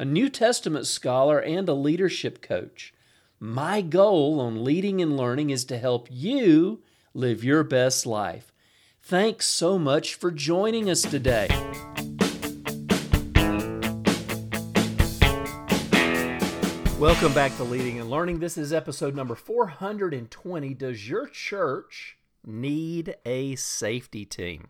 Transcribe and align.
a 0.00 0.04
New 0.04 0.28
Testament 0.28 0.86
scholar, 0.86 1.40
and 1.40 1.68
a 1.68 1.74
leadership 1.74 2.40
coach. 2.40 2.94
My 3.40 3.80
goal 3.80 4.38
on 4.38 4.62
leading 4.62 5.02
and 5.02 5.16
learning 5.16 5.50
is 5.50 5.64
to 5.64 5.76
help 5.76 6.06
you 6.08 6.84
live 7.14 7.42
your 7.42 7.64
best 7.64 8.06
life. 8.06 8.52
Thanks 9.02 9.46
so 9.46 9.76
much 9.76 10.14
for 10.14 10.30
joining 10.30 10.88
us 10.88 11.02
today. 11.02 11.48
Welcome 16.96 17.34
back 17.34 17.56
to 17.56 17.64
Leading 17.64 17.98
and 17.98 18.08
Learning. 18.08 18.38
This 18.38 18.56
is 18.56 18.72
episode 18.72 19.16
number 19.16 19.34
420. 19.34 20.74
Does 20.74 21.08
your 21.08 21.26
church 21.26 22.18
need 22.46 23.16
a 23.26 23.56
safety 23.56 24.24
team? 24.24 24.68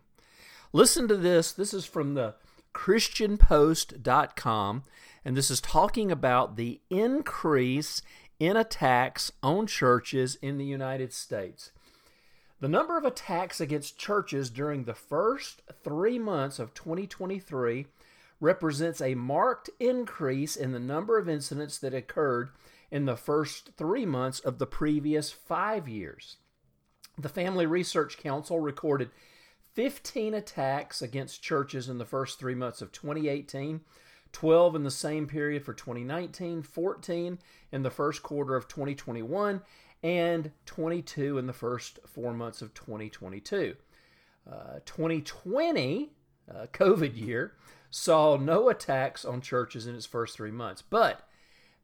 Listen 0.73 1.07
to 1.07 1.15
this. 1.15 1.51
This 1.51 1.71
is 1.71 1.85
from 1.85 2.15
the 2.15 2.33
ChristianPost.com, 2.73 4.83
and 5.29 5.37
this 5.37 5.51
is 5.51 5.61
talking 5.61 6.11
about 6.11 6.55
the 6.55 6.81
increase 6.89 8.01
in 8.39 8.57
attacks 8.57 9.31
on 9.43 9.67
churches 9.67 10.39
in 10.41 10.57
the 10.57 10.65
United 10.65 11.13
States. 11.13 11.71
The 12.61 12.67
number 12.67 12.97
of 12.97 13.05
attacks 13.05 13.61
against 13.61 13.99
churches 13.99 14.49
during 14.49 14.85
the 14.85 14.95
first 14.95 15.61
three 15.83 16.17
months 16.17 16.57
of 16.57 16.73
2023 16.73 17.85
represents 18.39 19.01
a 19.01 19.13
marked 19.13 19.69
increase 19.79 20.55
in 20.55 20.71
the 20.71 20.79
number 20.79 21.19
of 21.19 21.29
incidents 21.29 21.77
that 21.77 21.93
occurred 21.93 22.49
in 22.89 23.05
the 23.05 23.15
first 23.15 23.69
three 23.77 24.07
months 24.07 24.39
of 24.39 24.57
the 24.57 24.65
previous 24.65 25.31
five 25.31 25.87
years. 25.87 26.37
The 27.19 27.29
Family 27.29 27.67
Research 27.67 28.17
Council 28.17 28.59
recorded 28.59 29.11
15 29.75 30.33
attacks 30.33 31.03
against 31.03 31.43
churches 31.43 31.87
in 31.87 31.99
the 31.99 32.03
first 32.03 32.39
three 32.39 32.55
months 32.55 32.81
of 32.81 32.91
2018, 32.91 33.81
12 34.31 34.75
in 34.75 34.83
the 34.83 34.91
same 34.91 35.27
period 35.27 35.63
for 35.63 35.73
2019, 35.73 36.61
14 36.61 37.39
in 37.71 37.83
the 37.83 37.89
first 37.89 38.23
quarter 38.23 38.55
of 38.55 38.67
2021, 38.67 39.61
and 40.03 40.51
22 40.65 41.37
in 41.37 41.47
the 41.47 41.53
first 41.53 41.99
four 42.05 42.33
months 42.33 42.61
of 42.61 42.73
2022. 42.73 43.75
Uh, 44.49 44.79
2020, 44.85 46.11
uh, 46.49 46.65
COVID 46.73 47.17
year, 47.17 47.53
saw 47.89 48.37
no 48.37 48.69
attacks 48.69 49.25
on 49.25 49.41
churches 49.41 49.87
in 49.87 49.95
its 49.95 50.05
first 50.05 50.35
three 50.35 50.51
months. 50.51 50.81
But 50.81 51.27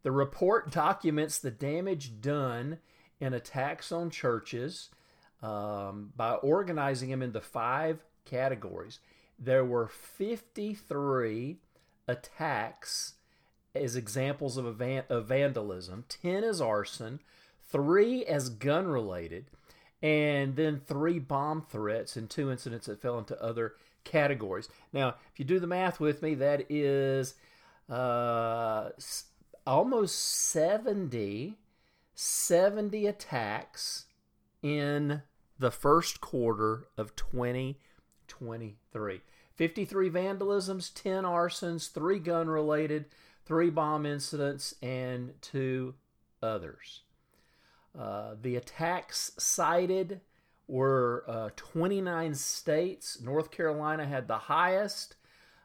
the 0.03 0.11
report 0.11 0.71
documents 0.71 1.39
the 1.39 1.51
damage 1.51 2.21
done 2.21 2.77
in 3.19 3.33
attacks 3.33 3.91
on 3.91 4.09
churches 4.09 4.89
um, 5.41 6.11
by 6.15 6.33
organizing 6.33 7.09
them 7.09 7.21
into 7.21 7.41
five 7.41 8.03
categories. 8.23 8.99
There 9.37 9.65
were 9.65 9.87
53 9.87 11.57
attacks 12.07 13.13
as 13.73 13.95
examples 13.95 14.57
of, 14.57 14.75
van- 14.75 15.05
of 15.09 15.27
vandalism, 15.27 16.05
10 16.09 16.43
as 16.43 16.61
arson, 16.61 17.19
3 17.69 18.25
as 18.25 18.49
gun 18.49 18.87
related, 18.87 19.45
and 20.01 20.55
then 20.55 20.81
3 20.85 21.19
bomb 21.19 21.65
threats 21.69 22.15
and 22.15 22.29
2 22.29 22.51
incidents 22.51 22.87
that 22.87 23.01
fell 23.01 23.17
into 23.17 23.41
other 23.41 23.73
categories. 24.03 24.69
Now, 24.93 25.15
if 25.31 25.39
you 25.39 25.45
do 25.45 25.59
the 25.59 25.67
math 25.67 25.99
with 25.99 26.21
me, 26.21 26.35
that 26.35 26.65
is 26.69 27.35
uh, 27.89 28.89
almost 29.67 30.19
70, 30.19 31.57
70 32.13 33.07
attacks 33.07 34.05
in 34.61 35.21
the 35.59 35.71
first 35.71 36.21
quarter 36.21 36.87
of 36.97 37.15
2023. 37.15 39.21
53 39.55 40.09
vandalisms, 40.09 40.91
10 40.93 41.23
arsons, 41.23 41.91
3 41.91 42.19
gun 42.19 42.47
related, 42.49 43.05
3 43.45 43.69
bomb 43.69 44.05
incidents, 44.05 44.75
and 44.81 45.33
2 45.41 45.95
others. 46.41 47.01
Uh, 47.97 48.35
the 48.41 48.55
attacks 48.55 49.31
cited 49.37 50.21
were 50.67 51.23
uh, 51.27 51.49
29 51.55 52.33
states. 52.35 53.21
North 53.21 53.51
Carolina 53.51 54.05
had 54.05 54.27
the 54.27 54.37
highest, 54.37 55.15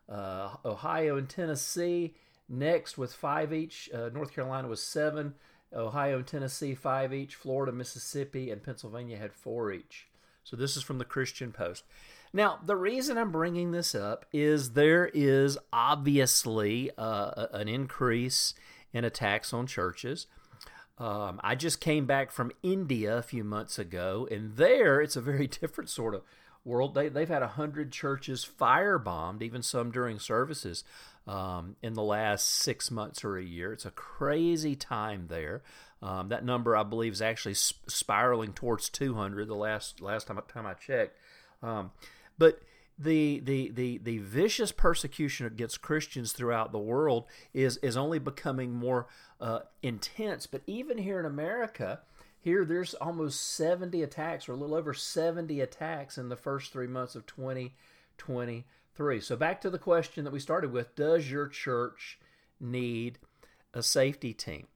uh, 0.08 0.54
Ohio 0.64 1.16
and 1.16 1.28
Tennessee 1.28 2.14
next 2.48 2.98
with 2.98 3.12
five 3.12 3.52
each. 3.52 3.88
Uh, 3.94 4.10
North 4.12 4.32
Carolina 4.32 4.68
was 4.68 4.82
seven, 4.82 5.34
Ohio 5.74 6.18
and 6.18 6.26
Tennessee 6.26 6.74
five 6.74 7.14
each, 7.14 7.34
Florida, 7.34 7.72
Mississippi, 7.72 8.50
and 8.50 8.62
Pennsylvania 8.62 9.16
had 9.16 9.32
four 9.32 9.72
each. 9.72 10.09
So 10.50 10.56
this 10.56 10.76
is 10.76 10.82
from 10.82 10.98
the 10.98 11.04
Christian 11.04 11.52
Post. 11.52 11.84
Now, 12.32 12.58
the 12.66 12.74
reason 12.74 13.16
I'm 13.16 13.30
bringing 13.30 13.70
this 13.70 13.94
up 13.94 14.26
is 14.32 14.72
there 14.72 15.08
is 15.14 15.56
obviously 15.72 16.90
uh, 16.98 17.46
an 17.52 17.68
increase 17.68 18.54
in 18.92 19.04
attacks 19.04 19.52
on 19.52 19.68
churches. 19.68 20.26
Um, 20.98 21.40
I 21.44 21.54
just 21.54 21.80
came 21.80 22.04
back 22.04 22.32
from 22.32 22.50
India 22.64 23.16
a 23.16 23.22
few 23.22 23.44
months 23.44 23.78
ago, 23.78 24.26
and 24.28 24.56
there 24.56 25.00
it's 25.00 25.14
a 25.14 25.20
very 25.20 25.46
different 25.60 25.88
sort 25.88 26.16
of 26.16 26.22
world. 26.64 26.94
They, 26.94 27.08
they've 27.08 27.28
had 27.28 27.42
100 27.42 27.92
churches 27.92 28.48
firebombed, 28.58 29.42
even 29.42 29.62
some 29.62 29.90
during 29.90 30.18
services, 30.18 30.84
um, 31.26 31.76
in 31.82 31.94
the 31.94 32.02
last 32.02 32.46
six 32.48 32.90
months 32.90 33.24
or 33.24 33.36
a 33.36 33.44
year. 33.44 33.72
It's 33.72 33.86
a 33.86 33.90
crazy 33.90 34.74
time 34.74 35.26
there. 35.28 35.62
Um, 36.02 36.28
that 36.28 36.44
number, 36.44 36.76
I 36.76 36.82
believe, 36.82 37.12
is 37.12 37.22
actually 37.22 37.54
spiraling 37.54 38.52
towards 38.52 38.88
200 38.88 39.48
the 39.48 39.54
last, 39.54 40.00
last 40.00 40.26
time, 40.26 40.40
time 40.48 40.66
I 40.66 40.74
checked. 40.74 41.16
Um, 41.62 41.90
but 42.38 42.60
the, 42.98 43.40
the, 43.40 43.70
the, 43.70 43.98
the 43.98 44.18
vicious 44.18 44.72
persecution 44.72 45.46
against 45.46 45.82
Christians 45.82 46.32
throughout 46.32 46.72
the 46.72 46.78
world 46.78 47.26
is, 47.52 47.76
is 47.78 47.96
only 47.96 48.18
becoming 48.18 48.72
more 48.72 49.08
uh, 49.40 49.60
intense. 49.82 50.46
But 50.46 50.62
even 50.66 50.98
here 50.98 51.20
in 51.20 51.26
America, 51.26 52.00
here 52.40 52.64
there's 52.64 52.94
almost 52.94 53.54
70 53.54 54.02
attacks, 54.02 54.48
or 54.48 54.52
a 54.52 54.56
little 54.56 54.76
over 54.76 54.94
70 54.94 55.60
attacks 55.60 56.18
in 56.18 56.28
the 56.28 56.36
first 56.36 56.72
three 56.72 56.86
months 56.86 57.14
of 57.14 57.26
2023. 57.26 59.20
So 59.20 59.36
back 59.36 59.60
to 59.60 59.70
the 59.70 59.78
question 59.78 60.24
that 60.24 60.32
we 60.32 60.40
started 60.40 60.72
with 60.72 60.94
Does 60.96 61.30
your 61.30 61.46
church 61.46 62.18
need 62.58 63.18
a 63.74 63.82
safety 63.82 64.32
team? 64.32 64.66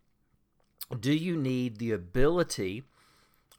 Do 0.98 1.12
you 1.12 1.36
need 1.36 1.78
the 1.78 1.92
ability 1.92 2.84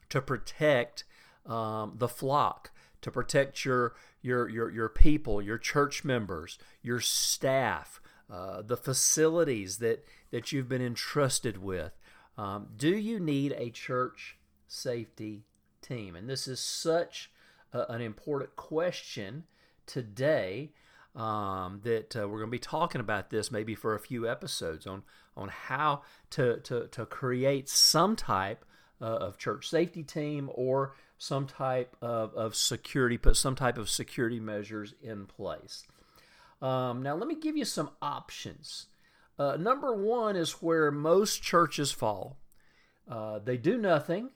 to 0.10 0.22
protect 0.22 1.04
um, 1.46 1.96
the 1.98 2.08
flock? 2.08 2.72
to 3.06 3.12
protect 3.12 3.64
your 3.64 3.94
your 4.24 4.50
your 4.50 4.72
your 4.72 4.90
people, 4.90 5.40
your 5.40 5.60
church 5.60 6.04
members, 6.04 6.58
your 6.82 7.00
staff, 7.00 8.02
uh, 8.34 8.64
the 8.64 8.76
facilities 8.76 9.78
that 9.78 10.04
that 10.32 10.52
you've 10.52 10.68
been 10.68 10.82
entrusted 10.82 11.62
with. 11.62 11.92
Um, 12.38 12.68
do 12.76 12.90
you 12.90 13.20
need 13.20 13.54
a 13.58 13.70
church 13.70 14.38
safety 14.68 15.46
team? 15.82 16.16
And 16.16 16.30
this 16.30 16.48
is 16.48 16.60
such 16.60 17.32
a, 17.74 17.84
an 17.92 18.02
important 18.02 18.56
question 18.56 19.44
today 19.86 20.72
um, 21.16 21.80
that 21.84 22.16
uh, 22.16 22.28
we're 22.28 22.40
going 22.40 22.50
to 22.50 22.52
be 22.52 22.60
talking 22.60 23.00
about 23.00 23.30
this 23.30 23.52
maybe 23.52 23.76
for 23.76 23.96
a 23.96 24.00
few 24.00 24.28
episodes 24.28 24.86
on 24.86 25.04
on 25.38 25.50
how 25.50 26.02
to 26.32 26.60
to, 26.62 26.88
to 26.88 27.06
create 27.06 27.70
some 27.70 28.16
type 28.16 28.66
uh, 29.02 29.06
of 29.06 29.38
church 29.38 29.70
safety 29.70 30.04
team 30.04 30.50
or 30.54 30.94
some 31.18 31.48
type 31.48 31.96
of, 32.02 32.34
of 32.34 32.56
security, 32.56 33.18
put 33.18 33.38
some 33.38 33.56
type 33.56 33.78
of 33.78 33.90
security 33.90 34.40
measures 34.40 34.94
in 35.02 35.26
place. 35.26 35.88
Um, 36.62 37.02
now, 37.02 37.16
let 37.16 37.28
me 37.28 37.36
give 37.36 37.56
you 37.56 37.66
some 37.66 37.92
options. 38.02 38.88
Uh, 39.38 39.58
number 39.58 39.94
one 39.94 40.36
is 40.36 40.62
where 40.62 40.92
most 40.92 41.42
churches 41.44 41.92
fall. 41.92 42.38
Uh, 43.10 43.40
they 43.40 43.58
do 43.58 43.78
nothing 43.78 44.30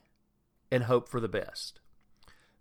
and 0.72 0.84
hope 0.84 1.07
for 1.07 1.19
the 1.19 1.28
best. 1.28 1.80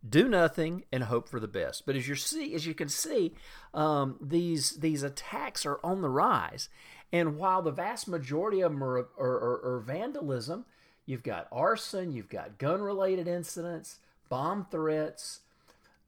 Do 0.08 0.28
nothing 0.28 0.84
and 0.92 1.04
hope 1.04 1.28
for 1.28 1.40
the 1.40 1.48
best. 1.48 1.84
But 1.84 1.96
as 1.96 2.06
you 2.06 2.14
see, 2.14 2.54
as 2.54 2.66
you 2.66 2.74
can 2.74 2.88
see, 2.88 3.34
um, 3.74 4.16
these 4.20 4.76
these 4.76 5.02
attacks 5.02 5.66
are 5.66 5.80
on 5.82 6.02
the 6.02 6.08
rise. 6.08 6.68
And 7.12 7.36
while 7.36 7.62
the 7.62 7.72
vast 7.72 8.06
majority 8.06 8.60
of 8.60 8.70
them 8.72 8.84
are, 8.84 9.08
are, 9.18 9.18
are, 9.18 9.74
are 9.74 9.80
vandalism, 9.80 10.66
you've 11.04 11.22
got 11.22 11.48
arson, 11.50 12.12
you've 12.12 12.28
got 12.28 12.58
gun 12.58 12.80
related 12.80 13.26
incidents, 13.26 13.98
bomb 14.28 14.66
threats. 14.70 15.40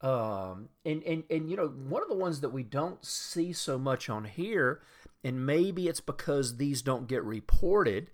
Um, 0.01 0.69
and, 0.83 1.03
and, 1.03 1.23
and, 1.29 1.49
you 1.49 1.55
know, 1.55 1.67
one 1.67 2.01
of 2.01 2.09
the 2.09 2.15
ones 2.15 2.41
that 2.41 2.49
we 2.49 2.63
don't 2.63 3.05
see 3.05 3.53
so 3.53 3.77
much 3.77 4.09
on 4.09 4.25
here, 4.25 4.81
and 5.23 5.45
maybe 5.45 5.87
it's 5.87 5.99
because 5.99 6.57
these 6.57 6.81
don't 6.81 7.07
get 7.07 7.23
reported, 7.23 8.09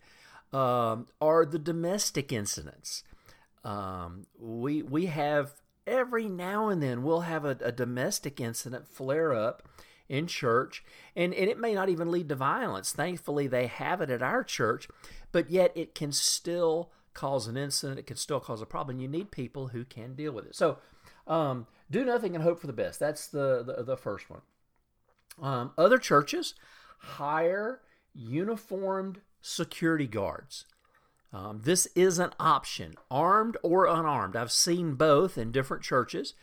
um, 0.51 1.07
are 1.21 1.45
the 1.45 1.59
domestic 1.59 2.31
incidents. 2.31 3.03
Um, 3.63 4.27
we 4.39 4.81
we 4.81 5.07
have 5.07 5.53
every 5.85 6.27
now 6.27 6.69
and 6.69 6.81
then 6.81 7.03
we'll 7.03 7.21
have 7.21 7.45
a, 7.45 7.57
a 7.61 7.71
domestic 7.71 8.39
incident 8.39 8.87
flare 8.87 9.33
up 9.33 9.63
in 10.09 10.27
church, 10.27 10.83
and, 11.15 11.33
and 11.33 11.49
it 11.49 11.59
may 11.59 11.73
not 11.73 11.89
even 11.89 12.11
lead 12.11 12.29
to 12.29 12.35
violence. 12.35 12.91
Thankfully, 12.91 13.47
they 13.47 13.67
have 13.67 14.01
it 14.01 14.09
at 14.09 14.21
our 14.21 14.43
church, 14.43 14.87
but 15.31 15.49
yet 15.49 15.71
it 15.75 15.95
can 15.95 16.11
still 16.11 16.91
cause 17.13 17.47
an 17.47 17.57
incident. 17.57 17.99
It 17.99 18.07
can 18.07 18.15
still 18.15 18.39
cause 18.39 18.61
a 18.61 18.65
problem. 18.65 18.99
You 18.99 19.07
need 19.07 19.31
people 19.31 19.69
who 19.69 19.83
can 19.83 20.15
deal 20.15 20.31
with 20.31 20.45
it. 20.45 20.55
So, 20.55 20.77
um, 21.27 21.67
do 21.89 22.03
nothing 22.03 22.35
and 22.35 22.43
hope 22.43 22.59
for 22.59 22.67
the 22.67 22.73
best. 22.73 22.99
That's 22.99 23.27
the 23.27 23.63
the, 23.63 23.83
the 23.83 23.97
first 23.97 24.29
one. 24.29 24.41
Um, 25.41 25.71
other 25.77 25.97
churches 25.97 26.55
hire 26.99 27.81
uniformed 28.13 29.21
security 29.41 30.07
guards. 30.07 30.65
Um, 31.33 31.61
this 31.63 31.87
is 31.95 32.19
an 32.19 32.31
option, 32.39 32.95
armed 33.11 33.57
or 33.61 33.85
unarmed. 33.85 34.35
I've 34.35 34.51
seen 34.51 34.95
both 34.95 35.37
in 35.37 35.51
different 35.51 35.83
churches. 35.83 36.33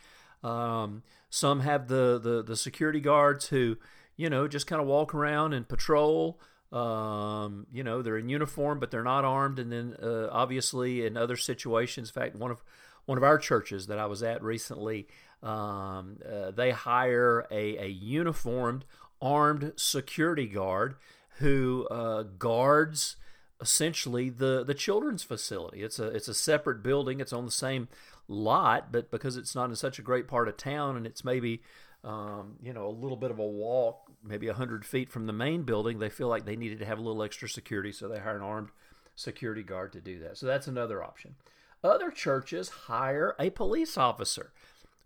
Um, 0.43 1.03
some 1.29 1.61
have 1.61 1.87
the, 1.87 2.19
the, 2.21 2.43
the 2.43 2.55
security 2.55 2.99
guards 2.99 3.47
who, 3.47 3.77
you 4.15 4.29
know, 4.29 4.47
just 4.47 4.67
kind 4.67 4.81
of 4.81 4.87
walk 4.87 5.13
around 5.13 5.53
and 5.53 5.67
patrol. 5.67 6.39
Um, 6.71 7.65
you 7.73 7.83
know, 7.83 8.01
they're 8.01 8.17
in 8.17 8.29
uniform, 8.29 8.79
but 8.79 8.91
they're 8.91 9.03
not 9.03 9.25
armed. 9.25 9.59
And 9.59 9.71
then, 9.71 9.95
uh, 10.01 10.29
obviously, 10.31 11.05
in 11.05 11.17
other 11.17 11.35
situations, 11.35 12.09
in 12.09 12.13
fact, 12.13 12.35
one 12.35 12.51
of 12.51 12.63
one 13.05 13.17
of 13.17 13.23
our 13.23 13.37
churches 13.37 13.87
that 13.87 13.99
I 13.99 14.05
was 14.05 14.23
at 14.23 14.43
recently, 14.43 15.07
um, 15.43 16.17
uh, 16.27 16.51
they 16.51 16.71
hire 16.71 17.45
a, 17.51 17.77
a 17.77 17.87
uniformed, 17.87 18.85
armed 19.21 19.73
security 19.75 20.47
guard 20.47 20.95
who 21.37 21.87
uh, 21.91 22.23
guards 22.23 23.17
essentially 23.61 24.29
the 24.29 24.63
the 24.63 24.73
children's 24.73 25.23
facility. 25.23 25.83
It's 25.83 25.99
a 25.99 26.07
it's 26.07 26.27
a 26.27 26.33
separate 26.33 26.83
building. 26.83 27.19
It's 27.19 27.33
on 27.33 27.45
the 27.45 27.51
same 27.51 27.87
lot, 28.27 28.91
but 28.91 29.11
because 29.11 29.37
it's 29.37 29.55
not 29.55 29.69
in 29.69 29.75
such 29.75 29.99
a 29.99 30.01
great 30.01 30.27
part 30.27 30.47
of 30.47 30.57
town 30.57 30.97
and 30.97 31.05
it's 31.05 31.23
maybe 31.23 31.61
um, 32.03 32.55
you 32.61 32.73
know 32.73 32.87
a 32.87 32.89
little 32.89 33.17
bit 33.17 33.31
of 33.31 33.39
a 33.39 33.45
walk, 33.45 34.11
maybe 34.23 34.47
hundred 34.47 34.85
feet 34.85 35.11
from 35.11 35.27
the 35.27 35.33
main 35.33 35.63
building, 35.63 35.99
they 35.99 36.09
feel 36.09 36.27
like 36.27 36.45
they 36.45 36.55
needed 36.55 36.79
to 36.79 36.85
have 36.85 36.97
a 36.97 37.01
little 37.01 37.23
extra 37.23 37.47
security, 37.47 37.91
so 37.91 38.07
they 38.07 38.19
hire 38.19 38.35
an 38.37 38.43
armed 38.43 38.69
security 39.15 39.63
guard 39.63 39.93
to 39.93 40.01
do 40.01 40.19
that. 40.19 40.37
So 40.37 40.45
that's 40.45 40.67
another 40.67 41.03
option. 41.03 41.35
Other 41.85 42.09
churches 42.09 42.69
hire 42.87 43.35
a 43.39 43.51
police 43.51 43.95
officer. 43.95 44.51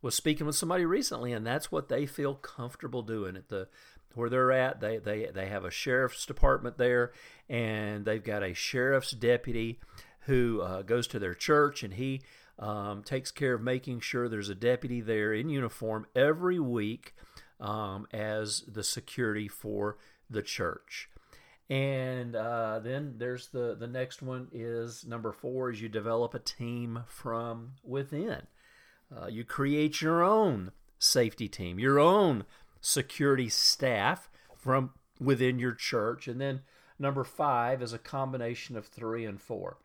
Was 0.01 0.15
speaking 0.15 0.47
with 0.47 0.55
somebody 0.55 0.85
recently, 0.85 1.33
and 1.33 1.45
that's 1.45 1.73
what 1.73 1.89
they 1.89 2.05
feel 2.05 2.35
comfortable 2.35 3.01
doing 3.01 3.35
at 3.35 3.49
the 3.49 3.67
where 4.15 4.29
they're 4.29 4.53
at. 4.53 4.79
They 4.79 4.97
they 4.97 5.25
they 5.25 5.47
have 5.47 5.65
a 5.65 5.71
sheriff's 5.71 6.25
department 6.25 6.77
there, 6.77 7.11
and 7.49 8.05
they've 8.05 8.23
got 8.23 8.43
a 8.43 8.53
sheriff's 8.53 9.11
deputy 9.11 9.81
who 10.21 10.61
uh, 10.61 10.83
goes 10.83 11.05
to 11.07 11.19
their 11.19 11.33
church, 11.33 11.83
and 11.83 11.95
he 11.95 12.21
um, 12.57 13.03
takes 13.03 13.29
care 13.29 13.55
of 13.55 13.61
making 13.61 13.99
sure 13.99 14.29
there's 14.29 14.47
a 14.47 14.55
deputy 14.55 15.01
there 15.01 15.33
in 15.33 15.49
uniform 15.49 16.05
every 16.15 16.59
week 16.61 17.13
um, 17.59 18.07
as 18.13 18.63
the 18.67 18.85
security 18.85 19.49
for 19.49 19.97
the 20.29 20.41
church. 20.41 21.09
And 21.69 22.35
uh, 22.35 22.79
then 22.79 23.15
there's 23.17 23.47
the 23.47 23.75
the 23.79 23.87
next 23.87 24.21
one 24.23 24.47
is 24.51 25.05
number 25.05 25.31
four 25.31 25.69
is 25.69 25.81
you 25.81 25.89
develop 25.89 26.33
a 26.33 26.39
team 26.39 27.03
from 27.07 27.73
within. 27.83 28.41
Uh, 29.15 29.27
you 29.27 29.43
create 29.43 30.01
your 30.01 30.23
own 30.23 30.71
safety 30.97 31.47
team, 31.47 31.79
your 31.79 31.99
own 31.99 32.45
security 32.81 33.49
staff 33.49 34.29
from 34.57 34.91
within 35.19 35.59
your 35.59 35.73
church. 35.73 36.27
And 36.27 36.41
then 36.41 36.61
number 36.97 37.23
five 37.23 37.81
is 37.81 37.93
a 37.93 37.99
combination 37.99 38.75
of 38.75 38.87
three 38.87 39.25
and 39.25 39.39
four. 39.39 39.77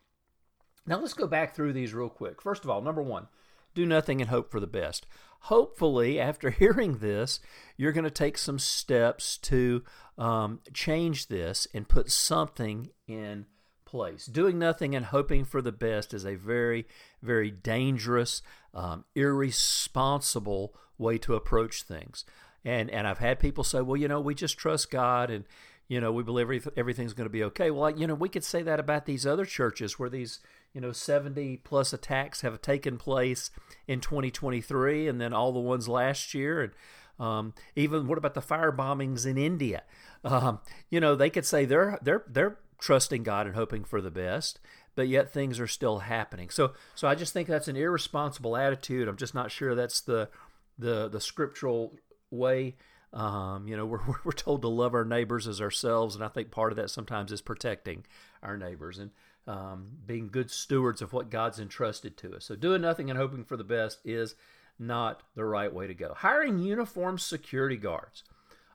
Now 0.87 0.99
let's 0.99 1.13
go 1.13 1.27
back 1.27 1.55
through 1.55 1.73
these 1.73 1.93
real 1.93 2.09
quick. 2.09 2.41
First 2.41 2.63
of 2.63 2.69
all, 2.69 2.81
number 2.81 3.01
one, 3.01 3.27
do 3.75 3.85
nothing 3.85 4.21
and 4.21 4.29
hope 4.29 4.49
for 4.49 4.59
the 4.59 4.67
best. 4.67 5.05
Hopefully, 5.41 6.19
after 6.19 6.49
hearing 6.51 6.97
this, 6.97 7.39
you're 7.77 7.91
going 7.91 8.05
to 8.05 8.09
take 8.09 8.37
some 8.37 8.57
steps 8.57 9.37
to 9.37 9.83
um, 10.17 10.61
change 10.73 11.27
this 11.27 11.67
and 11.73 11.87
put 11.87 12.09
something 12.09 12.89
in 13.07 13.45
place. 13.85 14.25
Doing 14.25 14.57
nothing 14.57 14.95
and 14.95 15.05
hoping 15.05 15.45
for 15.45 15.61
the 15.61 15.71
best 15.71 16.13
is 16.13 16.25
a 16.25 16.35
very, 16.35 16.87
very 17.21 17.51
dangerous, 17.51 18.41
um, 18.73 19.05
irresponsible 19.15 20.73
way 20.97 21.17
to 21.19 21.35
approach 21.35 21.83
things. 21.83 22.25
And 22.63 22.89
and 22.89 23.07
I've 23.07 23.19
had 23.19 23.39
people 23.39 23.63
say, 23.63 23.81
well, 23.81 23.97
you 23.97 24.07
know, 24.07 24.19
we 24.19 24.33
just 24.33 24.57
trust 24.57 24.89
God 24.89 25.29
and 25.29 25.45
you 25.87 26.01
know 26.01 26.11
we 26.11 26.23
believe 26.23 26.67
everything's 26.75 27.13
going 27.13 27.27
to 27.27 27.31
be 27.31 27.43
okay. 27.43 27.69
Well, 27.69 27.91
you 27.91 28.07
know, 28.07 28.15
we 28.15 28.29
could 28.29 28.43
say 28.43 28.63
that 28.63 28.79
about 28.79 29.05
these 29.05 29.25
other 29.25 29.45
churches 29.45 29.99
where 29.99 30.09
these 30.09 30.39
you 30.75 30.81
know 30.81 30.91
70 30.91 31.57
plus 31.63 31.93
attacks 31.93 32.41
have 32.41 32.61
taken 32.61 32.97
place 32.97 33.49
in 33.87 34.01
2023, 34.01 35.07
and 35.07 35.19
then 35.19 35.33
all 35.33 35.53
the 35.53 35.59
ones 35.59 35.87
last 35.87 36.33
year, 36.33 36.61
and 36.61 36.73
um, 37.17 37.53
even 37.75 38.07
what 38.07 38.17
about 38.17 38.33
the 38.33 38.41
fire 38.41 38.73
bombings 38.73 39.25
in 39.25 39.37
India? 39.37 39.83
Um, 40.25 40.59
you 40.89 40.99
know, 40.99 41.15
they 41.15 41.29
could 41.29 41.45
say 41.45 41.63
they're 41.63 41.97
they're 42.01 42.25
they're 42.27 42.57
trusting 42.77 43.23
God 43.23 43.47
and 43.47 43.55
hoping 43.55 43.85
for 43.85 44.01
the 44.01 44.11
best, 44.11 44.59
but 44.95 45.07
yet 45.07 45.31
things 45.31 45.61
are 45.61 45.67
still 45.67 45.99
happening. 45.99 46.49
So 46.49 46.73
so 46.93 47.07
I 47.07 47.15
just 47.15 47.31
think 47.31 47.47
that's 47.47 47.69
an 47.69 47.77
irresponsible 47.77 48.57
attitude. 48.57 49.07
I'm 49.07 49.17
just 49.17 49.33
not 49.33 49.51
sure 49.51 49.75
that's 49.75 50.01
the 50.01 50.29
the 50.77 51.07
the 51.07 51.21
scriptural 51.21 51.97
way. 52.29 52.75
Um, 53.13 53.65
you 53.69 53.77
know, 53.77 53.85
we're, 53.85 54.01
we're 54.25 54.33
told 54.33 54.61
to 54.63 54.67
love 54.67 54.93
our 54.93 55.05
neighbors 55.05 55.47
as 55.47 55.61
ourselves, 55.61 56.15
and 56.15 56.23
I 56.23 56.27
think 56.27 56.51
part 56.51 56.73
of 56.73 56.75
that 56.75 56.89
sometimes 56.89 57.31
is 57.31 57.41
protecting 57.41 58.05
our 58.43 58.57
neighbors 58.57 58.99
and 58.99 59.11
um, 59.47 59.87
being 60.05 60.29
good 60.29 60.49
stewards 60.49 61.01
of 61.01 61.13
what 61.13 61.29
God's 61.29 61.59
entrusted 61.59 62.17
to 62.17 62.35
us. 62.35 62.45
So, 62.45 62.55
doing 62.55 62.81
nothing 62.81 63.09
and 63.09 63.19
hoping 63.19 63.43
for 63.43 63.57
the 63.57 63.63
best 63.63 63.99
is 64.03 64.35
not 64.79 65.23
the 65.35 65.45
right 65.45 65.73
way 65.73 65.87
to 65.87 65.93
go. 65.93 66.13
Hiring 66.15 66.59
uniformed 66.59 67.21
security 67.21 67.77
guards. 67.77 68.23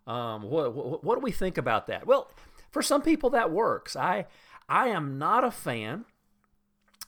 Um, 0.06 0.42
what, 0.42 0.74
what, 0.74 1.04
what 1.04 1.14
do 1.16 1.20
we 1.20 1.32
think 1.32 1.58
about 1.58 1.86
that? 1.88 2.06
Well, 2.06 2.30
for 2.70 2.82
some 2.82 3.02
people 3.02 3.30
that 3.30 3.50
works. 3.50 3.96
I 3.96 4.26
I 4.68 4.88
am 4.88 5.18
not 5.18 5.44
a 5.44 5.50
fan 5.50 6.04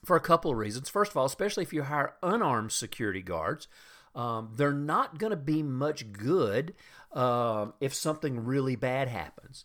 for 0.04 0.16
a 0.16 0.20
couple 0.20 0.50
of 0.50 0.58
reasons. 0.58 0.88
First 0.88 1.12
of 1.12 1.16
all, 1.16 1.24
especially 1.24 1.62
if 1.62 1.72
you 1.72 1.82
hire 1.82 2.14
unarmed 2.22 2.72
security 2.72 3.22
guards, 3.22 3.68
um, 4.14 4.50
they're 4.56 4.72
not 4.72 5.18
going 5.18 5.30
to 5.30 5.36
be 5.36 5.62
much 5.62 6.12
good 6.12 6.74
um, 7.12 7.74
if 7.80 7.94
something 7.94 8.44
really 8.44 8.76
bad 8.76 9.08
happens. 9.08 9.64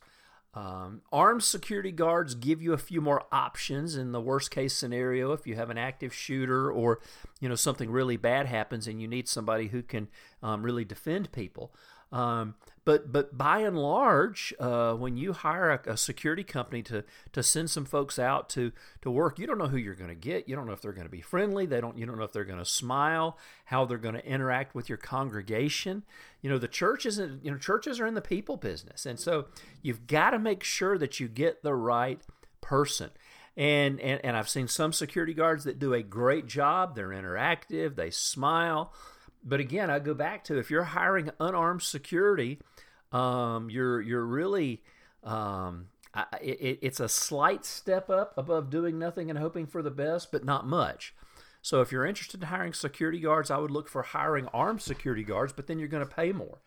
Um, 0.57 1.01
armed 1.11 1.43
security 1.43 1.91
guards 1.91 2.33
give 2.33 2.63
you 2.63 2.73
a 2.73 2.79
few 2.79 2.99
more 2.99 3.25
options 3.31 3.95
in 3.95 4.11
the 4.11 4.19
worst 4.19 4.49
case 4.49 4.73
scenario 4.73 5.31
if 5.31 5.45
you 5.45 5.53
have 5.53 5.69
an 5.69 5.77
active 5.77 6.15
shooter 6.15 6.71
or 6.71 6.99
you 7.39 7.47
know 7.47 7.53
something 7.53 7.91
really 7.91 8.17
bad 8.17 8.47
happens 8.47 8.87
and 8.87 8.99
you 8.99 9.07
need 9.07 9.27
somebody 9.27 9.67
who 9.67 9.83
can 9.83 10.07
um, 10.41 10.63
really 10.63 10.83
defend 10.83 11.31
people. 11.31 11.75
Um, 12.11 12.55
but 12.87 13.11
but 13.11 13.37
by 13.37 13.59
and 13.59 13.77
large, 13.77 14.53
uh, 14.61 14.93
when 14.93 15.17
you 15.17 15.33
hire 15.33 15.71
a, 15.71 15.91
a, 15.91 15.97
security 15.97 16.45
company 16.45 16.81
to 16.83 17.03
to 17.33 17.43
send 17.43 17.69
some 17.69 17.83
folks 17.83 18.17
out 18.17 18.47
to 18.51 18.71
to 19.01 19.11
work, 19.11 19.37
you 19.37 19.45
don't 19.45 19.57
know 19.57 19.67
who 19.67 19.75
you're 19.75 19.93
going 19.93 20.07
to 20.07 20.15
get. 20.15 20.47
You 20.47 20.55
don't 20.55 20.65
know 20.65 20.71
if 20.71 20.81
they're 20.81 20.93
going 20.93 21.05
to 21.05 21.11
be 21.11 21.19
friendly. 21.19 21.65
They 21.65 21.81
don't. 21.81 21.97
You 21.97 22.05
don't 22.05 22.17
know 22.17 22.23
if 22.23 22.31
they're 22.31 22.45
going 22.45 22.59
to 22.59 22.65
smile. 22.65 23.37
How 23.65 23.83
they're 23.83 23.97
going 23.97 24.15
to 24.15 24.25
interact 24.25 24.73
with 24.73 24.87
your 24.87 24.97
congregation. 24.97 26.03
You 26.41 26.49
know 26.49 26.57
the 26.57 26.69
church 26.69 27.05
isn't. 27.05 27.43
You 27.43 27.51
know 27.51 27.57
churches 27.57 27.99
are 27.99 28.07
in 28.07 28.13
the 28.13 28.21
people 28.21 28.55
business, 28.55 29.05
and 29.05 29.19
so 29.19 29.47
you've 29.81 30.07
got 30.07 30.29
to 30.29 30.39
make 30.39 30.63
sure 30.63 30.97
that 30.97 31.19
you 31.19 31.27
get 31.27 31.63
the 31.63 31.75
right 31.75 32.21
person. 32.61 33.09
And, 33.57 33.99
and 33.99 34.23
and 34.23 34.37
I've 34.37 34.47
seen 34.47 34.69
some 34.69 34.93
security 34.93 35.33
guards 35.33 35.65
that 35.65 35.77
do 35.77 35.93
a 35.93 36.01
great 36.01 36.47
job. 36.47 36.95
They're 36.95 37.09
interactive. 37.09 37.97
They 37.97 38.11
smile. 38.11 38.93
But 39.43 39.59
again, 39.59 39.89
I 39.89 39.99
go 39.99 40.13
back 40.13 40.43
to 40.45 40.57
if 40.57 40.69
you're 40.69 40.83
hiring 40.83 41.31
unarmed 41.39 41.81
security, 41.81 42.59
um, 43.11 43.69
you're 43.69 44.01
you're 44.01 44.25
really 44.25 44.81
um, 45.23 45.87
I, 46.13 46.25
it, 46.41 46.79
it's 46.81 46.99
a 46.99 47.09
slight 47.09 47.63
step 47.65 48.09
up 48.09 48.33
above 48.37 48.69
doing 48.69 48.97
nothing 48.97 49.29
and 49.29 49.37
hoping 49.37 49.67
for 49.67 49.81
the 49.81 49.91
best, 49.91 50.31
but 50.31 50.43
not 50.43 50.65
much. 50.65 51.13
So 51.61 51.81
if 51.81 51.91
you're 51.91 52.05
interested 52.05 52.41
in 52.41 52.47
hiring 52.47 52.73
security 52.73 53.19
guards, 53.19 53.51
I 53.51 53.57
would 53.57 53.71
look 53.71 53.89
for 53.89 54.01
hiring 54.01 54.47
armed 54.47 54.81
security 54.81 55.23
guards, 55.23 55.53
but 55.53 55.67
then 55.67 55.79
you're 55.79 55.87
going 55.87 56.07
to 56.07 56.15
pay 56.15 56.31
more. 56.31 56.61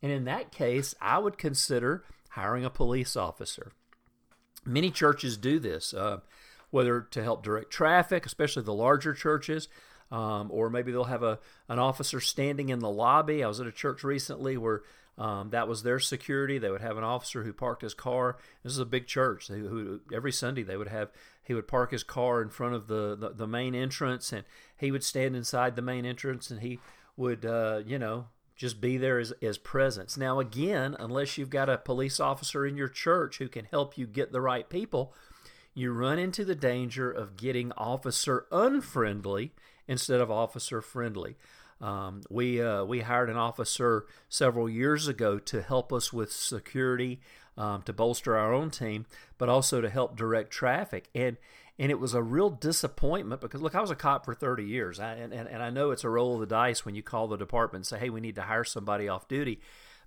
And 0.00 0.12
in 0.12 0.24
that 0.24 0.52
case, 0.52 0.94
I 1.00 1.18
would 1.18 1.38
consider 1.38 2.04
hiring 2.30 2.64
a 2.64 2.70
police 2.70 3.16
officer. 3.16 3.72
Many 4.64 4.90
churches 4.90 5.36
do 5.36 5.58
this, 5.58 5.92
uh, 5.92 6.20
whether 6.70 7.00
to 7.00 7.22
help 7.22 7.42
direct 7.42 7.70
traffic, 7.70 8.26
especially 8.26 8.62
the 8.62 8.72
larger 8.72 9.12
churches, 9.12 9.68
um, 10.10 10.50
or 10.50 10.70
maybe 10.70 10.92
they'll 10.92 11.04
have 11.04 11.22
a 11.22 11.38
an 11.68 11.78
officer 11.78 12.20
standing 12.20 12.68
in 12.68 12.78
the 12.78 12.90
lobby. 12.90 13.42
I 13.42 13.48
was 13.48 13.60
at 13.60 13.66
a 13.66 13.72
church 13.72 14.04
recently 14.04 14.56
where 14.56 14.82
um, 15.16 15.50
that 15.50 15.68
was 15.68 15.82
their 15.82 16.00
security. 16.00 16.58
They 16.58 16.70
would 16.70 16.80
have 16.80 16.96
an 16.96 17.04
officer 17.04 17.44
who 17.44 17.52
parked 17.52 17.82
his 17.82 17.94
car. 17.94 18.36
This 18.62 18.72
is 18.72 18.78
a 18.78 18.84
big 18.86 19.06
church. 19.06 19.48
Who, 19.48 19.68
who 19.68 20.00
every 20.12 20.32
Sunday 20.32 20.62
they 20.62 20.76
would 20.76 20.88
have 20.88 21.10
he 21.44 21.54
would 21.54 21.68
park 21.68 21.92
his 21.92 22.02
car 22.02 22.42
in 22.42 22.48
front 22.48 22.74
of 22.74 22.86
the, 22.88 23.14
the, 23.14 23.30
the 23.30 23.46
main 23.46 23.74
entrance, 23.74 24.32
and 24.32 24.44
he 24.76 24.90
would 24.90 25.04
stand 25.04 25.36
inside 25.36 25.76
the 25.76 25.82
main 25.82 26.04
entrance, 26.04 26.50
and 26.50 26.60
he 26.60 26.80
would 27.16 27.44
uh, 27.44 27.82
you 27.86 27.98
know 27.98 28.26
just 28.56 28.80
be 28.80 28.96
there 28.96 29.18
as, 29.18 29.32
as 29.42 29.58
presence. 29.58 30.16
Now 30.16 30.40
again, 30.40 30.96
unless 30.98 31.38
you've 31.38 31.50
got 31.50 31.68
a 31.68 31.78
police 31.78 32.18
officer 32.18 32.66
in 32.66 32.76
your 32.76 32.88
church 32.88 33.38
who 33.38 33.48
can 33.48 33.66
help 33.66 33.96
you 33.96 34.06
get 34.06 34.32
the 34.32 34.40
right 34.40 34.68
people, 34.68 35.14
you 35.74 35.92
run 35.92 36.18
into 36.18 36.44
the 36.44 36.54
danger 36.54 37.10
of 37.10 37.36
getting 37.36 37.72
officer 37.72 38.46
unfriendly 38.50 39.52
instead 39.86 40.20
of 40.20 40.30
officer 40.30 40.80
friendly. 40.80 41.36
Um, 41.80 42.22
we 42.30 42.62
uh, 42.62 42.84
we 42.84 43.00
hired 43.00 43.30
an 43.30 43.36
officer 43.36 44.06
several 44.28 44.68
years 44.68 45.08
ago 45.08 45.38
to 45.38 45.62
help 45.62 45.92
us 45.92 46.12
with 46.12 46.32
security, 46.32 47.20
um, 47.56 47.82
to 47.82 47.92
bolster 47.92 48.36
our 48.36 48.52
own 48.52 48.70
team, 48.70 49.06
but 49.38 49.48
also 49.48 49.80
to 49.80 49.88
help 49.88 50.16
direct 50.16 50.50
traffic. 50.50 51.08
And 51.14 51.36
and 51.78 51.90
it 51.90 51.98
was 51.98 52.14
a 52.14 52.22
real 52.22 52.50
disappointment 52.50 53.40
because 53.40 53.60
look, 53.60 53.74
I 53.74 53.80
was 53.80 53.90
a 53.90 53.96
cop 53.96 54.24
for 54.24 54.34
30 54.34 54.64
years, 54.64 55.00
I, 55.00 55.14
and, 55.14 55.32
and 55.32 55.48
and 55.48 55.62
I 55.62 55.70
know 55.70 55.90
it's 55.90 56.04
a 56.04 56.08
roll 56.10 56.34
of 56.34 56.40
the 56.40 56.46
dice 56.46 56.84
when 56.84 56.94
you 56.94 57.02
call 57.02 57.28
the 57.28 57.36
department 57.36 57.80
and 57.80 57.86
say, 57.86 57.98
hey, 57.98 58.10
we 58.10 58.20
need 58.20 58.36
to 58.36 58.42
hire 58.42 58.64
somebody 58.64 59.08
off 59.08 59.28
duty, 59.28 59.60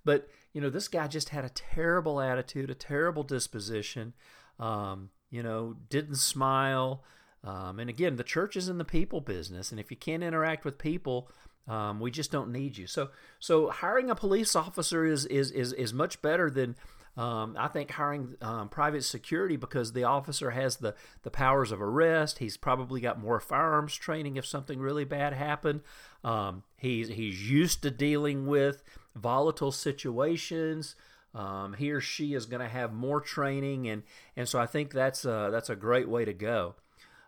but 0.04 0.28
you 0.52 0.60
know 0.60 0.70
this 0.70 0.88
guy 0.88 1.06
just 1.06 1.28
had 1.28 1.44
a 1.44 1.50
terrible 1.50 2.20
attitude, 2.20 2.70
a 2.70 2.74
terrible 2.74 3.22
disposition. 3.22 4.14
Um, 4.58 5.10
you 5.30 5.42
know, 5.42 5.76
didn't 5.88 6.16
smile. 6.16 7.04
Um, 7.44 7.78
and 7.78 7.88
again, 7.88 8.16
the 8.16 8.24
church 8.24 8.56
is 8.56 8.68
in 8.68 8.78
the 8.78 8.84
people 8.84 9.20
business, 9.20 9.70
and 9.70 9.78
if 9.78 9.90
you 9.90 9.96
can't 9.96 10.24
interact 10.24 10.64
with 10.64 10.78
people, 10.78 11.30
um, 11.68 12.00
we 12.00 12.10
just 12.10 12.32
don't 12.32 12.50
need 12.50 12.76
you. 12.76 12.86
So, 12.86 13.10
so 13.38 13.68
hiring 13.68 14.10
a 14.10 14.14
police 14.14 14.56
officer 14.56 15.04
is 15.04 15.26
is 15.26 15.50
is, 15.50 15.72
is 15.74 15.92
much 15.92 16.22
better 16.22 16.50
than 16.50 16.76
um, 17.18 17.56
I 17.58 17.66
think 17.66 17.90
hiring 17.90 18.36
um, 18.40 18.68
private 18.68 19.02
security 19.02 19.56
because 19.56 19.92
the 19.92 20.04
officer 20.04 20.50
has 20.50 20.76
the, 20.76 20.94
the 21.24 21.32
powers 21.32 21.72
of 21.72 21.82
arrest. 21.82 22.38
He's 22.38 22.56
probably 22.56 23.00
got 23.00 23.20
more 23.20 23.40
firearms 23.40 23.96
training 23.96 24.36
if 24.36 24.46
something 24.46 24.78
really 24.78 25.04
bad 25.04 25.32
happened. 25.32 25.80
Um, 26.22 26.62
he's 26.76 27.08
he's 27.08 27.50
used 27.50 27.82
to 27.82 27.90
dealing 27.90 28.46
with 28.46 28.84
volatile 29.16 29.72
situations. 29.72 30.94
Um, 31.34 31.74
he 31.74 31.90
or 31.90 32.00
she 32.00 32.34
is 32.34 32.46
going 32.46 32.62
to 32.62 32.68
have 32.68 32.92
more 32.92 33.20
training, 33.20 33.88
and 33.88 34.04
and 34.36 34.48
so 34.48 34.60
I 34.60 34.66
think 34.66 34.92
that's 34.92 35.24
a, 35.24 35.48
that's 35.50 35.70
a 35.70 35.76
great 35.76 36.08
way 36.08 36.24
to 36.24 36.32
go. 36.32 36.76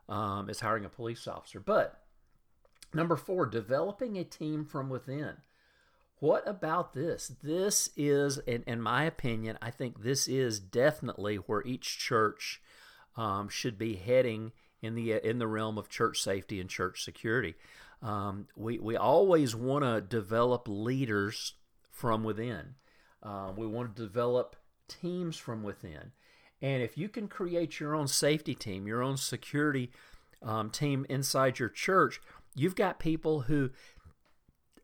Um, 0.09 0.49
is 0.49 0.61
hiring 0.61 0.85
a 0.85 0.89
police 0.89 1.27
officer, 1.29 1.61
but 1.61 2.00
number 2.95 3.17
four, 3.17 3.47
developing 3.47 4.17
a 4.17 4.25
team 4.25 4.65
from 4.65 4.89
within. 4.89 5.37
What 6.19 6.47
about 6.47 6.93
this? 6.93 7.33
This 7.43 7.89
is, 7.97 8.39
in, 8.47 8.63
in 8.67 8.83
my 8.83 9.05
opinion, 9.05 9.59
I 9.63 9.71
think 9.71 10.03
this 10.03 10.29
is 10.29 10.61
definitely 10.61 11.37
where 11.37 11.63
each 11.67 11.99
church 11.99 12.61
um, 13.17 13.49
should 13.49 13.79
be 13.79 13.95
heading 13.97 14.53
in 14.83 14.95
the 14.95 15.13
in 15.13 15.39
the 15.39 15.47
realm 15.47 15.79
of 15.79 15.89
church 15.89 16.23
safety 16.23 16.61
and 16.61 16.69
church 16.69 17.05
security. 17.05 17.55
Um, 18.03 18.49
we 18.57 18.79
we 18.79 18.97
always 18.97 19.55
want 19.55 19.85
to 19.85 20.01
develop 20.01 20.67
leaders 20.69 21.55
from 21.91 22.25
within. 22.25 22.75
Uh, 23.23 23.53
we 23.57 23.67
want 23.67 23.95
to 23.95 24.03
develop 24.03 24.57
teams 24.89 25.37
from 25.37 25.63
within, 25.63 26.13
and 26.63 26.83
if 26.83 26.97
you 26.97 27.09
can 27.09 27.29
create 27.29 27.79
your 27.79 27.95
own 27.95 28.09
safety 28.09 28.55
team, 28.55 28.87
your 28.87 29.03
own 29.03 29.17
security 29.17 29.91
um, 30.43 30.71
team 30.71 31.05
inside 31.11 31.59
your 31.59 31.69
church, 31.69 32.21
you've 32.55 32.77
got 32.77 32.99
people 32.99 33.43
who 33.43 33.71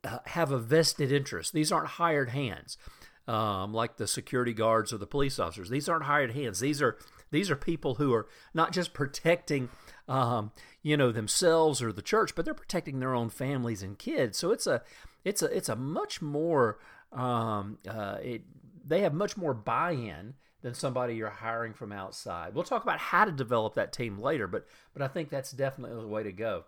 uh, 0.04 0.18
have 0.26 0.52
a 0.52 0.58
vested 0.58 1.12
interest. 1.12 1.52
These 1.52 1.72
aren't 1.72 1.88
hired 1.88 2.30
hands, 2.30 2.78
um, 3.26 3.72
like 3.74 3.96
the 3.96 4.06
security 4.06 4.52
guards 4.52 4.92
or 4.92 4.98
the 4.98 5.06
police 5.06 5.38
officers. 5.38 5.70
These 5.70 5.88
aren't 5.88 6.04
hired 6.04 6.32
hands. 6.32 6.60
These 6.60 6.80
are 6.80 6.96
these 7.30 7.50
are 7.50 7.56
people 7.56 7.96
who 7.96 8.14
are 8.14 8.28
not 8.54 8.72
just 8.72 8.94
protecting, 8.94 9.68
um, 10.08 10.52
you 10.82 10.96
know, 10.96 11.10
themselves 11.10 11.82
or 11.82 11.92
the 11.92 12.02
church, 12.02 12.34
but 12.34 12.44
they're 12.44 12.54
protecting 12.54 13.00
their 13.00 13.14
own 13.14 13.30
families 13.30 13.82
and 13.82 13.98
kids. 13.98 14.38
So 14.38 14.52
it's 14.52 14.66
a 14.66 14.82
it's 15.24 15.42
a 15.42 15.46
it's 15.46 15.68
a 15.68 15.76
much 15.76 16.22
more 16.22 16.78
um, 17.12 17.78
uh, 17.88 18.18
it, 18.22 18.42
they 18.86 19.00
have 19.00 19.14
much 19.14 19.36
more 19.36 19.54
buy-in 19.54 20.34
than 20.62 20.74
somebody 20.74 21.16
you're 21.16 21.30
hiring 21.30 21.74
from 21.74 21.92
outside. 21.92 22.54
We'll 22.54 22.64
talk 22.64 22.82
about 22.82 22.98
how 22.98 23.24
to 23.24 23.32
develop 23.32 23.74
that 23.74 23.92
team 23.92 24.18
later, 24.18 24.46
but 24.46 24.66
but 24.92 25.02
I 25.02 25.08
think 25.08 25.30
that's 25.30 25.50
definitely 25.50 26.00
the 26.00 26.08
way 26.08 26.22
to 26.22 26.32
go. 26.32 26.64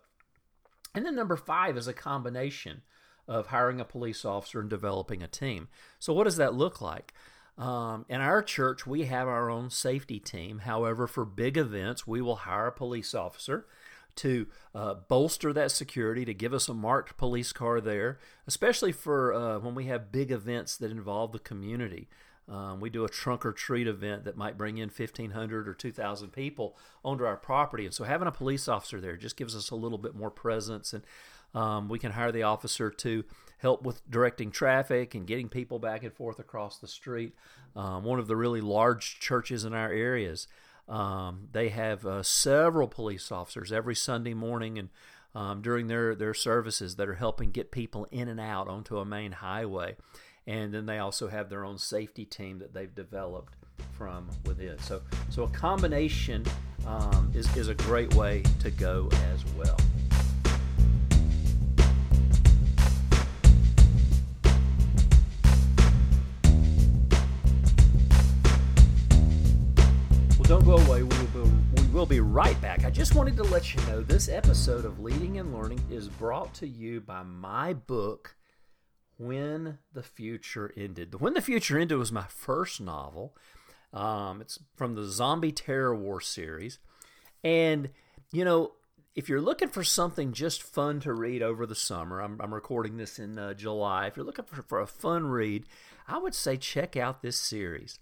And 0.99 1.07
then 1.07 1.15
number 1.15 1.37
five 1.37 1.77
is 1.77 1.87
a 1.87 1.93
combination 1.93 2.83
of 3.29 3.47
hiring 3.47 3.81
a 3.81 3.85
police 3.85 4.25
officer 4.25 4.59
and 4.59 4.69
developing 4.69 5.23
a 5.23 5.29
team. 5.29 5.69
So, 6.01 6.13
what 6.13 6.25
does 6.25 6.39
that 6.39 6.55
look 6.55 6.81
like? 6.81 7.15
Um, 7.57 8.05
in 8.09 8.21
our 8.21 8.43
church, 8.43 8.85
we 8.85 9.05
have 9.05 9.29
our 9.29 9.49
own 9.49 9.71
safety 9.71 10.19
team. 10.19 10.59
However, 10.59 11.07
for 11.07 11.25
big 11.25 11.57
events, 11.57 12.05
we 12.05 12.21
will 12.21 12.35
hire 12.35 12.67
a 12.67 12.73
police 12.73 13.15
officer 13.15 13.67
to 14.17 14.49
uh, 14.75 14.95
bolster 14.95 15.53
that 15.53 15.71
security, 15.71 16.25
to 16.25 16.35
give 16.35 16.53
us 16.53 16.69
a 16.69 16.75
marked 16.75 17.17
police 17.17 17.53
car 17.53 17.81
there, 17.81 18.19
especially 18.49 18.91
for 18.91 19.33
uh, 19.33 19.61
when 19.61 19.77
we 19.77 19.85
have 19.85 20.11
big 20.11 20.33
events 20.33 20.77
that 20.79 20.91
involve 20.91 21.31
the 21.31 21.39
community. 21.39 22.09
Um, 22.49 22.81
we 22.81 22.89
do 22.89 23.05
a 23.05 23.09
trunk 23.09 23.45
or 23.45 23.53
treat 23.53 23.87
event 23.87 24.25
that 24.25 24.37
might 24.37 24.57
bring 24.57 24.79
in 24.79 24.89
1,500 24.89 25.69
or 25.69 25.75
2,000 25.75 26.31
people 26.31 26.77
onto 27.05 27.25
our 27.25 27.37
property. 27.37 27.85
And 27.85 27.95
so 27.95 28.05
having 28.05 28.29
a 28.29 28.33
police 28.33 28.69
officer 28.69 29.01
there 29.01 29.17
just 29.17 29.37
gives 29.37 29.55
us 29.55 29.71
a 29.71 29.77
little 29.77 29.99
bit 29.99 30.15
more 30.15 30.31
presence. 30.31 30.95
And 30.95 31.05
um, 31.55 31.89
we 31.89 31.99
can 31.99 32.13
hire 32.13 32.33
the 32.33 32.45
officer 32.45 32.91
to 32.91 33.25
help 33.59 33.83
with 33.83 34.09
directing 34.11 34.51
traffic 34.51 35.15
and 35.15 35.27
getting 35.27 35.49
people 35.49 35.79
back 35.79 36.03
and 36.03 36.13
forth 36.13 36.39
across 36.39 36.79
the 36.79 36.89
street. 36.89 37.35
Um, 37.77 38.05
one 38.05 38.19
of 38.19 38.29
the 38.29 38.37
really 38.37 38.61
large 38.61 39.21
churches 39.21 39.65
in 39.65 39.75
our 39.75 39.93
areas, 39.93 40.49
um, 40.89 41.49
they 41.53 41.69
have 41.69 42.07
uh, 42.07 42.23
several 42.23 42.89
police 42.89 43.31
officers 43.31 43.73
every 43.73 43.95
Sunday 43.95 44.35
morning 44.35 44.79
and 44.79 44.89
um, 45.35 45.61
during 45.61 45.89
their, 45.89 46.15
their 46.15 46.35
services 46.35 46.97
that 46.97 47.09
are 47.09 47.15
helping 47.15 47.51
get 47.51 47.71
people 47.71 48.07
in 48.11 48.29
and 48.29 48.41
out 48.41 48.69
onto 48.69 48.99
a 48.99 49.05
main 49.05 49.33
highway. 49.33 49.97
And 50.49 50.73
then 50.73 50.87
they 50.87 50.97
also 50.97 51.29
have 51.29 51.51
their 51.51 51.63
own 51.67 51.77
safety 51.77 52.25
team 52.25 52.59
that 52.61 52.73
they've 52.73 52.95
developed 52.95 53.53
from 53.93 54.31
within. 54.47 54.79
So, 54.79 55.03
so 55.29 55.43
a 55.43 55.49
combination 55.49 56.43
um, 56.87 57.31
is, 57.35 57.55
is 57.55 57.69
a 57.69 57.75
great 57.75 58.15
way 58.15 58.43
to 58.61 58.71
go 58.71 59.11
as 59.31 59.45
well. 59.59 59.77
Well, 70.39 70.45
don't 70.45 70.65
go 70.65 70.79
away. 70.79 71.03
We 71.03 71.17
will, 71.35 71.53
we 71.77 71.83
will 71.93 72.07
be 72.07 72.21
right 72.21 72.59
back. 72.63 72.87
I 72.87 72.91
just 72.91 73.15
wanted 73.15 73.37
to 73.37 73.43
let 73.43 73.75
you 73.75 73.83
know 73.83 74.01
this 74.01 74.31
episode 74.31 74.87
of 74.87 74.99
Leading 74.99 75.37
and 75.39 75.55
Learning 75.55 75.85
is 75.91 76.09
brought 76.09 76.55
to 76.55 76.67
you 76.67 77.03
by 77.03 77.23
my 77.23 77.75
book, 77.75 78.35
When 79.19 79.79
the 79.93 80.03
Future 80.03 80.73
Ended. 80.77 81.21
When 81.21 81.35
the 81.35 81.43
Future 81.43 81.79
Ended 81.79 81.99
was 81.99 82.13
my 82.13 82.27
first 82.29 82.81
novel. 82.81 83.37
Um, 83.93 84.41
it's 84.41 84.59
from 84.77 84.95
the 84.95 85.05
Zombie 85.05 85.53
Terror 85.53 85.95
War 85.95 86.21
series. 86.21 86.79
And, 87.43 87.91
you 88.33 88.45
know, 88.45 88.73
if 89.19 89.29
you're 89.29 89.41
looking 89.41 89.69
for 89.69 89.83
something 89.83 90.33
just 90.33 90.63
fun 90.63 91.01
to 91.01 91.13
read 91.13 91.43
over 91.43 91.67
the 91.67 91.75
summer, 91.75 92.21
I'm, 92.21 92.41
I'm 92.41 92.55
recording 92.55 92.97
this 92.97 93.19
in 93.19 93.39
uh, 93.39 93.55
July. 93.55 94.07
If 94.07 94.17
you're 94.17 94.25
looking 94.25 94.45
for, 94.45 94.63
for, 94.63 94.81
a 94.81 94.87
fun 94.87 95.27
read, 95.27 95.65
I 96.07 96.19
would 96.19 96.35
say 96.35 96.57
check 96.57 96.97
out 96.97 97.21
this 97.21 97.37
series. 97.37 97.99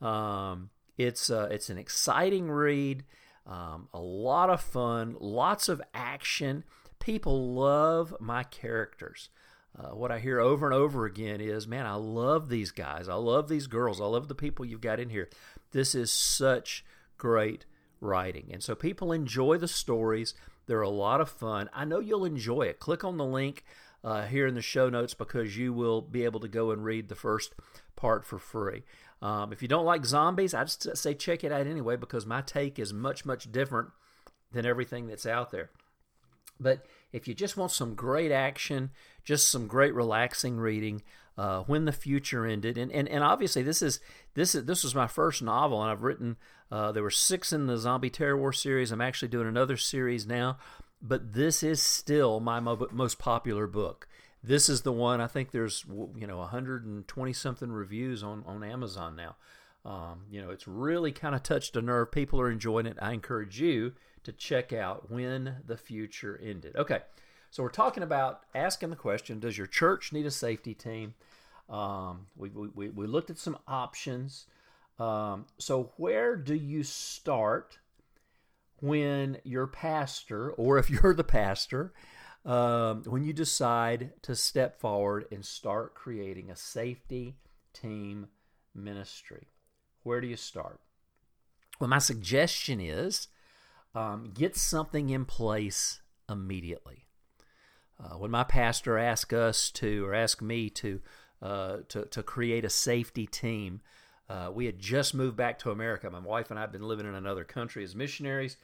Um, 0.00 0.70
it's 0.96 1.28
uh, 1.28 1.48
it's 1.50 1.70
an 1.70 1.78
exciting 1.78 2.50
read, 2.50 3.04
um, 3.46 3.88
a 3.92 4.00
lot 4.00 4.48
of 4.48 4.60
fun, 4.60 5.16
lots 5.18 5.68
of 5.68 5.82
action. 5.92 6.62
People 7.00 7.54
love 7.54 8.14
my 8.20 8.44
characters. 8.44 9.30
Uh, 9.78 9.94
what 9.94 10.10
I 10.10 10.18
hear 10.18 10.40
over 10.40 10.66
and 10.66 10.74
over 10.74 11.06
again 11.06 11.40
is, 11.40 11.66
man, 11.66 11.86
I 11.86 11.94
love 11.94 12.48
these 12.48 12.70
guys. 12.70 13.08
I 13.08 13.14
love 13.14 13.48
these 13.48 13.66
girls. 13.66 14.00
I 14.00 14.04
love 14.04 14.28
the 14.28 14.34
people 14.34 14.64
you've 14.64 14.80
got 14.80 15.00
in 15.00 15.10
here. 15.10 15.28
This 15.72 15.94
is 15.94 16.10
such 16.10 16.84
great 17.16 17.66
writing. 18.00 18.48
And 18.52 18.62
so 18.62 18.74
people 18.74 19.12
enjoy 19.12 19.58
the 19.58 19.68
stories. 19.68 20.34
They're 20.66 20.80
a 20.82 20.88
lot 20.88 21.20
of 21.20 21.30
fun. 21.30 21.70
I 21.72 21.84
know 21.84 22.00
you'll 22.00 22.24
enjoy 22.24 22.62
it. 22.62 22.80
Click 22.80 23.04
on 23.04 23.16
the 23.16 23.24
link 23.24 23.64
uh, 24.02 24.26
here 24.26 24.46
in 24.46 24.54
the 24.54 24.62
show 24.62 24.88
notes 24.88 25.14
because 25.14 25.56
you 25.56 25.72
will 25.72 26.00
be 26.00 26.24
able 26.24 26.40
to 26.40 26.48
go 26.48 26.70
and 26.70 26.84
read 26.84 27.08
the 27.08 27.14
first 27.14 27.54
part 27.96 28.24
for 28.24 28.38
free. 28.38 28.82
Um, 29.22 29.52
if 29.52 29.60
you 29.62 29.68
don't 29.68 29.84
like 29.84 30.06
zombies, 30.06 30.54
I 30.54 30.64
just 30.64 30.96
say 30.96 31.14
check 31.14 31.44
it 31.44 31.52
out 31.52 31.66
anyway 31.66 31.96
because 31.96 32.24
my 32.24 32.40
take 32.40 32.78
is 32.78 32.92
much, 32.92 33.24
much 33.24 33.52
different 33.52 33.90
than 34.52 34.64
everything 34.64 35.06
that's 35.06 35.26
out 35.26 35.50
there. 35.50 35.70
But 36.58 36.86
if 37.12 37.28
you 37.28 37.34
just 37.34 37.56
want 37.56 37.72
some 37.72 37.94
great 37.94 38.32
action, 38.32 38.90
just 39.24 39.48
some 39.48 39.66
great 39.66 39.94
relaxing 39.94 40.56
reading, 40.58 41.02
uh, 41.38 41.62
when 41.62 41.84
the 41.84 41.92
future 41.92 42.46
ended, 42.46 42.76
and, 42.76 42.92
and, 42.92 43.08
and 43.08 43.24
obviously 43.24 43.62
this 43.62 43.82
is 43.82 44.00
this 44.34 44.54
is 44.54 44.64
this 44.64 44.84
was 44.84 44.94
my 44.94 45.06
first 45.06 45.42
novel, 45.42 45.80
and 45.80 45.90
I've 45.90 46.02
written 46.02 46.36
uh, 46.70 46.92
there 46.92 47.02
were 47.02 47.10
six 47.10 47.52
in 47.52 47.66
the 47.66 47.78
Zombie 47.78 48.10
Terror 48.10 48.36
War 48.36 48.52
series. 48.52 48.92
I'm 48.92 49.00
actually 49.00 49.28
doing 49.28 49.48
another 49.48 49.76
series 49.76 50.26
now, 50.26 50.58
but 51.00 51.32
this 51.32 51.62
is 51.62 51.80
still 51.80 52.40
my 52.40 52.60
mo- 52.60 52.88
most 52.92 53.18
popular 53.18 53.66
book 53.66 54.06
this 54.42 54.68
is 54.68 54.82
the 54.82 54.92
one 54.92 55.20
I 55.20 55.26
think 55.26 55.50
there's 55.50 55.84
you 56.16 56.26
know 56.26 56.38
120 56.38 57.32
something 57.32 57.70
reviews 57.70 58.22
on 58.22 58.42
on 58.46 58.64
Amazon 58.64 59.16
now. 59.16 59.36
Um, 59.82 60.24
you 60.30 60.42
know, 60.42 60.50
it's 60.50 60.68
really 60.68 61.10
kind 61.10 61.34
of 61.34 61.42
touched 61.42 61.74
a 61.76 61.82
nerve. 61.82 62.12
People 62.12 62.40
are 62.40 62.50
enjoying 62.50 62.86
it. 62.86 62.98
I 63.00 63.12
encourage 63.12 63.60
you 63.60 63.94
to 64.24 64.32
check 64.32 64.72
out 64.72 65.10
when 65.10 65.56
the 65.66 65.76
future 65.76 66.40
ended. 66.42 66.76
Okay, 66.76 67.00
so 67.50 67.62
we're 67.62 67.70
talking 67.70 68.02
about 68.02 68.42
asking 68.54 68.90
the 68.90 68.96
question: 68.96 69.40
Does 69.40 69.56
your 69.58 69.66
church 69.66 70.12
need 70.12 70.26
a 70.26 70.30
safety 70.30 70.74
team? 70.74 71.14
Um, 71.68 72.26
we, 72.36 72.48
we 72.48 72.88
we 72.88 73.06
looked 73.06 73.30
at 73.30 73.38
some 73.38 73.58
options. 73.66 74.46
Um, 74.98 75.46
so 75.58 75.92
where 75.96 76.36
do 76.36 76.54
you 76.54 76.82
start? 76.82 77.78
when 78.80 79.38
your 79.44 79.66
pastor, 79.66 80.50
or 80.52 80.78
if 80.78 80.90
you're 80.90 81.14
the 81.14 81.24
pastor, 81.24 81.92
um, 82.44 83.02
when 83.04 83.24
you 83.24 83.32
decide 83.32 84.12
to 84.22 84.34
step 84.34 84.80
forward 84.80 85.26
and 85.30 85.44
start 85.44 85.94
creating 85.94 86.50
a 86.50 86.56
safety 86.56 87.36
team 87.72 88.28
ministry. 88.74 89.48
Where 90.02 90.20
do 90.20 90.26
you 90.26 90.36
start? 90.36 90.80
Well, 91.78 91.88
my 91.88 91.98
suggestion 91.98 92.80
is 92.80 93.28
um, 93.94 94.30
get 94.34 94.56
something 94.56 95.10
in 95.10 95.24
place 95.24 96.00
immediately. 96.28 97.06
Uh, 98.02 98.16
when 98.16 98.30
my 98.30 98.44
pastor 98.44 98.98
asked 98.98 99.32
us 99.32 99.70
to, 99.70 100.06
or 100.06 100.14
asked 100.14 100.40
me 100.40 100.70
to, 100.70 101.00
uh, 101.42 101.78
to, 101.88 102.06
to 102.06 102.22
create 102.22 102.64
a 102.64 102.70
safety 102.70 103.26
team, 103.26 103.80
uh, 104.28 104.50
we 104.52 104.66
had 104.66 104.78
just 104.78 105.12
moved 105.12 105.36
back 105.36 105.58
to 105.58 105.70
America. 105.70 106.08
My 106.08 106.20
wife 106.20 106.50
and 106.50 106.58
I 106.58 106.62
had 106.62 106.72
been 106.72 106.86
living 106.86 107.06
in 107.06 107.14
another 107.14 107.44
country 107.44 107.82
as 107.82 107.96
missionaries. 107.96 108.56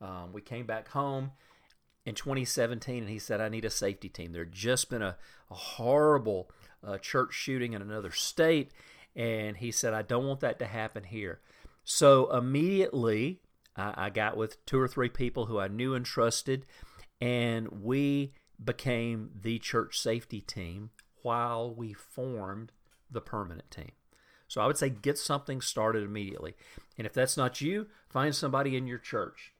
Um, 0.00 0.32
we 0.32 0.42
came 0.42 0.66
back 0.66 0.88
home 0.88 1.32
in 2.04 2.14
2017, 2.14 3.02
and 3.02 3.10
he 3.10 3.18
said, 3.18 3.40
I 3.40 3.48
need 3.48 3.64
a 3.64 3.70
safety 3.70 4.08
team. 4.08 4.32
There 4.32 4.44
had 4.44 4.52
just 4.52 4.90
been 4.90 5.02
a, 5.02 5.16
a 5.50 5.54
horrible 5.54 6.50
uh, 6.86 6.98
church 6.98 7.32
shooting 7.32 7.72
in 7.72 7.80
another 7.80 8.10
state, 8.10 8.70
and 9.16 9.56
he 9.56 9.70
said, 9.70 9.94
I 9.94 10.02
don't 10.02 10.26
want 10.26 10.40
that 10.40 10.58
to 10.58 10.66
happen 10.66 11.04
here. 11.04 11.40
So 11.84 12.30
immediately, 12.36 13.40
I, 13.76 14.06
I 14.06 14.10
got 14.10 14.36
with 14.36 14.64
two 14.66 14.80
or 14.80 14.88
three 14.88 15.08
people 15.08 15.46
who 15.46 15.58
I 15.58 15.68
knew 15.68 15.94
and 15.94 16.04
trusted, 16.04 16.66
and 17.20 17.68
we 17.82 18.34
became 18.62 19.30
the 19.40 19.58
church 19.58 19.98
safety 19.98 20.40
team 20.40 20.90
while 21.22 21.74
we 21.74 21.92
formed 21.92 22.72
the 23.10 23.20
permanent 23.20 23.70
team. 23.70 23.92
So 24.48 24.60
I 24.60 24.66
would 24.66 24.76
say 24.76 24.90
get 24.90 25.18
something 25.18 25.60
started 25.60 26.04
immediately. 26.04 26.54
And 26.96 27.06
if 27.06 27.12
that's 27.12 27.36
not 27.36 27.60
you, 27.60 27.88
find 28.08 28.34
somebody 28.34 28.76
in 28.76 28.86
your 28.86 28.98
church. 28.98 29.52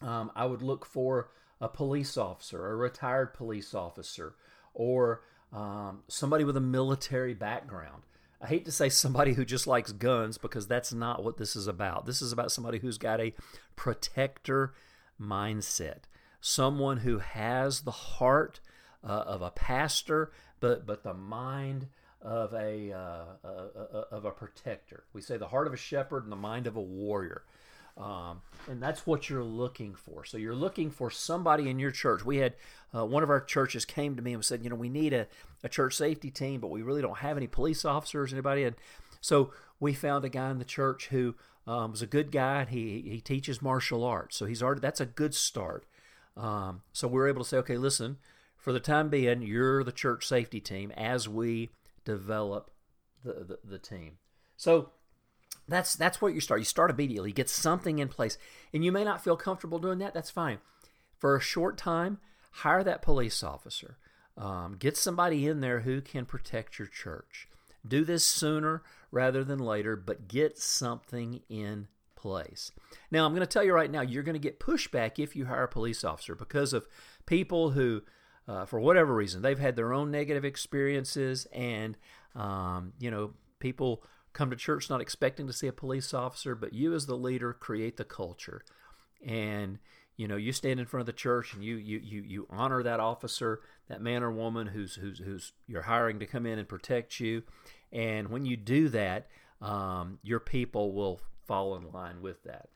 Um, 0.00 0.30
I 0.34 0.46
would 0.46 0.62
look 0.62 0.86
for 0.86 1.30
a 1.60 1.68
police 1.68 2.16
officer, 2.16 2.70
a 2.70 2.76
retired 2.76 3.34
police 3.34 3.74
officer, 3.74 4.34
or 4.72 5.22
um, 5.52 6.02
somebody 6.08 6.44
with 6.44 6.56
a 6.56 6.60
military 6.60 7.34
background. 7.34 8.04
I 8.40 8.46
hate 8.46 8.64
to 8.66 8.72
say 8.72 8.88
somebody 8.88 9.34
who 9.34 9.44
just 9.44 9.66
likes 9.66 9.92
guns 9.92 10.38
because 10.38 10.66
that's 10.66 10.92
not 10.92 11.24
what 11.24 11.38
this 11.38 11.56
is 11.56 11.66
about. 11.66 12.06
This 12.06 12.22
is 12.22 12.32
about 12.32 12.52
somebody 12.52 12.78
who's 12.78 12.98
got 12.98 13.20
a 13.20 13.34
protector 13.74 14.74
mindset, 15.20 16.02
someone 16.40 16.98
who 16.98 17.18
has 17.18 17.80
the 17.80 17.90
heart 17.90 18.60
uh, 19.02 19.24
of 19.26 19.42
a 19.42 19.50
pastor, 19.50 20.30
but 20.60 20.86
but 20.86 21.02
the 21.02 21.14
mind 21.14 21.88
of 22.20 22.52
a, 22.52 22.92
uh, 22.92 23.24
uh, 23.44 23.48
uh, 23.48 24.04
of 24.10 24.24
a 24.24 24.30
protector. 24.30 25.04
We 25.12 25.20
say 25.20 25.36
the 25.36 25.48
heart 25.48 25.66
of 25.66 25.72
a 25.72 25.76
shepherd 25.76 26.24
and 26.24 26.32
the 26.32 26.36
mind 26.36 26.66
of 26.66 26.76
a 26.76 26.80
warrior. 26.80 27.44
Um, 27.98 28.42
and 28.68 28.80
that's 28.80 29.06
what 29.06 29.28
you're 29.28 29.42
looking 29.42 29.94
for. 29.94 30.24
So 30.24 30.36
you're 30.36 30.54
looking 30.54 30.90
for 30.90 31.10
somebody 31.10 31.68
in 31.68 31.78
your 31.80 31.90
church. 31.90 32.24
We 32.24 32.36
had 32.36 32.54
uh, 32.94 33.04
one 33.04 33.22
of 33.22 33.30
our 33.30 33.40
churches 33.40 33.84
came 33.84 34.14
to 34.14 34.22
me 34.22 34.32
and 34.34 34.44
said, 34.44 34.62
you 34.62 34.70
know, 34.70 34.76
we 34.76 34.88
need 34.88 35.12
a, 35.12 35.26
a 35.64 35.68
church 35.68 35.96
safety 35.96 36.30
team, 36.30 36.60
but 36.60 36.70
we 36.70 36.82
really 36.82 37.02
don't 37.02 37.18
have 37.18 37.36
any 37.36 37.48
police 37.48 37.84
officers, 37.84 38.32
anybody. 38.32 38.62
And 38.62 38.76
so 39.20 39.52
we 39.80 39.94
found 39.94 40.24
a 40.24 40.28
guy 40.28 40.50
in 40.50 40.58
the 40.58 40.64
church 40.64 41.08
who 41.08 41.34
um, 41.66 41.90
was 41.90 42.02
a 42.02 42.06
good 42.06 42.30
guy. 42.30 42.60
And 42.60 42.70
he 42.70 43.00
he 43.00 43.20
teaches 43.20 43.60
martial 43.60 44.04
arts, 44.04 44.36
so 44.36 44.46
he's 44.46 44.62
already 44.62 44.80
that's 44.80 45.00
a 45.00 45.06
good 45.06 45.34
start. 45.34 45.84
Um, 46.36 46.82
so 46.92 47.08
we 47.08 47.20
are 47.20 47.28
able 47.28 47.42
to 47.42 47.48
say, 47.48 47.56
okay, 47.58 47.76
listen, 47.76 48.18
for 48.56 48.72
the 48.72 48.80
time 48.80 49.08
being, 49.08 49.42
you're 49.42 49.82
the 49.82 49.92
church 49.92 50.26
safety 50.26 50.60
team 50.60 50.92
as 50.92 51.28
we 51.28 51.70
develop 52.04 52.70
the, 53.24 53.32
the, 53.32 53.58
the 53.64 53.78
team. 53.78 54.18
So 54.56 54.90
that's 55.68 55.94
that's 55.94 56.20
what 56.20 56.34
you 56.34 56.40
start. 56.40 56.60
You 56.60 56.64
start 56.64 56.90
immediately. 56.90 57.32
Get 57.32 57.50
something 57.50 57.98
in 57.98 58.08
place, 58.08 58.38
and 58.72 58.84
you 58.84 58.92
may 58.92 59.04
not 59.04 59.22
feel 59.22 59.36
comfortable 59.36 59.78
doing 59.78 59.98
that. 59.98 60.14
That's 60.14 60.30
fine. 60.30 60.58
For 61.18 61.36
a 61.36 61.40
short 61.40 61.76
time, 61.76 62.18
hire 62.50 62.82
that 62.84 63.02
police 63.02 63.42
officer. 63.42 63.98
Um, 64.36 64.76
get 64.78 64.96
somebody 64.96 65.46
in 65.46 65.60
there 65.60 65.80
who 65.80 66.00
can 66.00 66.24
protect 66.24 66.78
your 66.78 66.88
church. 66.88 67.48
Do 67.86 68.04
this 68.04 68.24
sooner 68.24 68.82
rather 69.10 69.42
than 69.42 69.58
later, 69.58 69.96
but 69.96 70.28
get 70.28 70.58
something 70.58 71.40
in 71.48 71.88
place. 72.14 72.72
Now, 73.10 73.24
I'm 73.24 73.32
going 73.32 73.40
to 73.40 73.46
tell 73.46 73.64
you 73.64 73.72
right 73.72 73.90
now, 73.90 74.00
you're 74.00 74.22
going 74.22 74.34
to 74.34 74.40
get 74.40 74.60
pushback 74.60 75.18
if 75.18 75.34
you 75.34 75.46
hire 75.46 75.64
a 75.64 75.68
police 75.68 76.04
officer 76.04 76.34
because 76.34 76.72
of 76.72 76.86
people 77.26 77.70
who, 77.70 78.02
uh, 78.46 78.64
for 78.64 78.80
whatever 78.80 79.14
reason, 79.14 79.42
they've 79.42 79.58
had 79.58 79.76
their 79.76 79.92
own 79.92 80.10
negative 80.10 80.44
experiences, 80.44 81.46
and 81.52 81.96
um, 82.34 82.92
you 83.00 83.10
know, 83.10 83.32
people 83.58 84.04
come 84.38 84.50
to 84.50 84.56
church 84.56 84.88
not 84.88 85.00
expecting 85.00 85.48
to 85.48 85.52
see 85.52 85.66
a 85.66 85.72
police 85.72 86.14
officer, 86.14 86.54
but 86.54 86.72
you 86.72 86.94
as 86.94 87.06
the 87.06 87.16
leader 87.16 87.52
create 87.52 87.96
the 87.96 88.04
culture. 88.04 88.62
And 89.26 89.80
you 90.16 90.28
know, 90.28 90.36
you 90.36 90.52
stand 90.52 90.78
in 90.78 90.86
front 90.86 91.00
of 91.00 91.06
the 91.06 91.12
church 91.12 91.54
and 91.54 91.64
you 91.64 91.74
you 91.74 91.98
you 91.98 92.22
you 92.22 92.46
honor 92.48 92.84
that 92.84 93.00
officer, 93.00 93.60
that 93.88 94.00
man 94.00 94.22
or 94.22 94.30
woman 94.30 94.68
who's 94.68 94.94
who's 94.94 95.18
who's 95.18 95.52
you're 95.66 95.82
hiring 95.82 96.20
to 96.20 96.26
come 96.26 96.46
in 96.46 96.60
and 96.60 96.68
protect 96.68 97.18
you. 97.18 97.42
And 97.92 98.28
when 98.28 98.46
you 98.46 98.56
do 98.56 98.88
that, 98.90 99.26
um, 99.60 100.20
your 100.22 100.40
people 100.40 100.92
will 100.92 101.20
fall 101.48 101.74
in 101.74 101.90
line 101.90 102.22
with 102.22 102.44
that. 102.44 102.68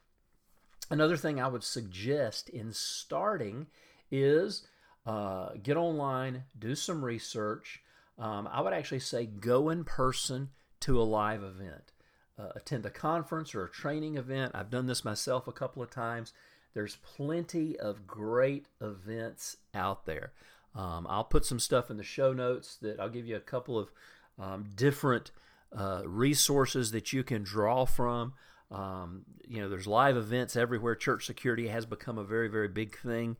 Another 0.90 1.16
thing 1.16 1.40
I 1.40 1.46
would 1.46 1.62
suggest 1.62 2.48
in 2.48 2.72
starting 2.72 3.68
is 4.10 4.66
uh, 5.06 5.50
get 5.62 5.76
online, 5.76 6.44
do 6.58 6.74
some 6.74 7.04
research. 7.04 7.82
Um, 8.18 8.48
I 8.50 8.60
would 8.60 8.72
actually 8.72 9.00
say 9.00 9.26
go 9.26 9.68
in 9.68 9.84
person 9.84 10.50
to 10.82 11.00
a 11.00 11.02
live 11.02 11.42
event. 11.42 11.92
Uh, 12.38 12.48
attend 12.56 12.86
a 12.86 12.90
conference 12.90 13.54
or 13.54 13.64
a 13.64 13.70
training 13.70 14.16
event. 14.16 14.52
I've 14.54 14.70
done 14.70 14.86
this 14.86 15.04
myself 15.04 15.46
a 15.46 15.52
couple 15.52 15.82
of 15.82 15.90
times. 15.90 16.32
There's 16.74 16.96
plenty 16.96 17.78
of 17.78 18.06
great 18.06 18.66
events 18.80 19.58
out 19.74 20.06
there. 20.06 20.32
Um, 20.74 21.06
I'll 21.08 21.24
put 21.24 21.44
some 21.44 21.58
stuff 21.58 21.90
in 21.90 21.98
the 21.98 22.02
show 22.02 22.32
notes 22.32 22.76
that 22.80 22.98
I'll 22.98 23.10
give 23.10 23.26
you 23.26 23.36
a 23.36 23.40
couple 23.40 23.78
of 23.78 23.90
um, 24.38 24.70
different 24.74 25.30
uh, 25.76 26.02
resources 26.04 26.92
that 26.92 27.12
you 27.12 27.22
can 27.22 27.42
draw 27.42 27.84
from. 27.84 28.32
Um, 28.70 29.24
you 29.46 29.60
know, 29.60 29.68
there's 29.68 29.86
live 29.86 30.16
events 30.16 30.56
everywhere. 30.56 30.94
Church 30.94 31.26
security 31.26 31.68
has 31.68 31.84
become 31.84 32.16
a 32.16 32.24
very, 32.24 32.48
very 32.48 32.68
big 32.68 32.98
thing. 32.98 33.36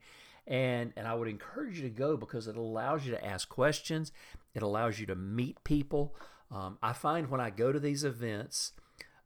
And, 0.46 0.92
and 0.96 1.06
I 1.06 1.14
would 1.14 1.28
encourage 1.28 1.76
you 1.78 1.84
to 1.84 1.94
go 1.94 2.16
because 2.16 2.48
it 2.48 2.56
allows 2.56 3.06
you 3.06 3.12
to 3.12 3.24
ask 3.24 3.48
questions. 3.48 4.12
It 4.54 4.62
allows 4.62 4.98
you 5.00 5.06
to 5.06 5.14
meet 5.14 5.62
people. 5.64 6.14
Um, 6.52 6.78
I 6.82 6.92
find 6.92 7.30
when 7.30 7.40
I 7.40 7.50
go 7.50 7.72
to 7.72 7.80
these 7.80 8.04
events, 8.04 8.72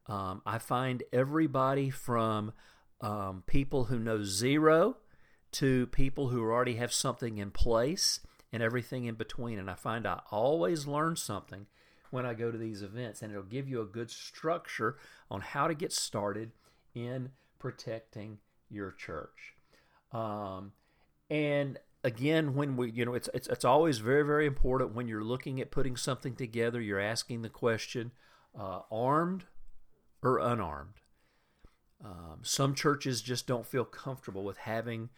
um, 0.06 0.42
I 0.46 0.58
find 0.58 1.02
everybody 1.12 1.90
from 1.90 2.52
um, 3.00 3.42
people 3.46 3.84
who 3.84 3.98
know 3.98 4.22
zero 4.22 4.98
to 5.52 5.86
people 5.88 6.28
who 6.28 6.40
already 6.40 6.76
have 6.76 6.92
something 6.92 7.38
in 7.38 7.50
place 7.50 8.20
and 8.52 8.62
everything 8.62 9.04
in 9.04 9.16
between. 9.16 9.58
And 9.58 9.70
I 9.70 9.74
find 9.74 10.06
I 10.06 10.20
always 10.30 10.86
learn 10.86 11.16
something 11.16 11.66
when 12.10 12.24
I 12.24 12.34
go 12.34 12.52
to 12.52 12.58
these 12.58 12.82
events, 12.82 13.20
and 13.20 13.32
it'll 13.32 13.42
give 13.42 13.68
you 13.68 13.80
a 13.80 13.86
good 13.86 14.10
structure 14.10 14.96
on 15.28 15.40
how 15.40 15.66
to 15.66 15.74
get 15.74 15.92
started 15.92 16.52
in 16.94 17.30
protecting 17.58 18.38
your 18.70 18.92
church. 18.92 19.54
Um, 20.12 20.72
and 21.28 21.78
again, 22.06 22.54
when 22.54 22.76
we, 22.76 22.92
you 22.92 23.04
know, 23.04 23.14
it's, 23.14 23.28
it's, 23.34 23.48
it's 23.48 23.64
always 23.64 23.98
very, 23.98 24.22
very 24.22 24.46
important 24.46 24.94
when 24.94 25.08
you're 25.08 25.24
looking 25.24 25.60
at 25.60 25.72
putting 25.72 25.96
something 25.96 26.36
together, 26.36 26.80
you're 26.80 27.00
asking 27.00 27.42
the 27.42 27.48
question 27.48 28.12
uh, 28.58 28.82
armed 28.92 29.44
or 30.22 30.38
unarmed. 30.38 31.00
Um, 32.04 32.38
some 32.42 32.76
churches 32.76 33.22
just 33.22 33.48
don't 33.48 33.66
feel 33.66 33.84
comfortable 33.84 34.44
with 34.44 34.58
having 34.58 35.08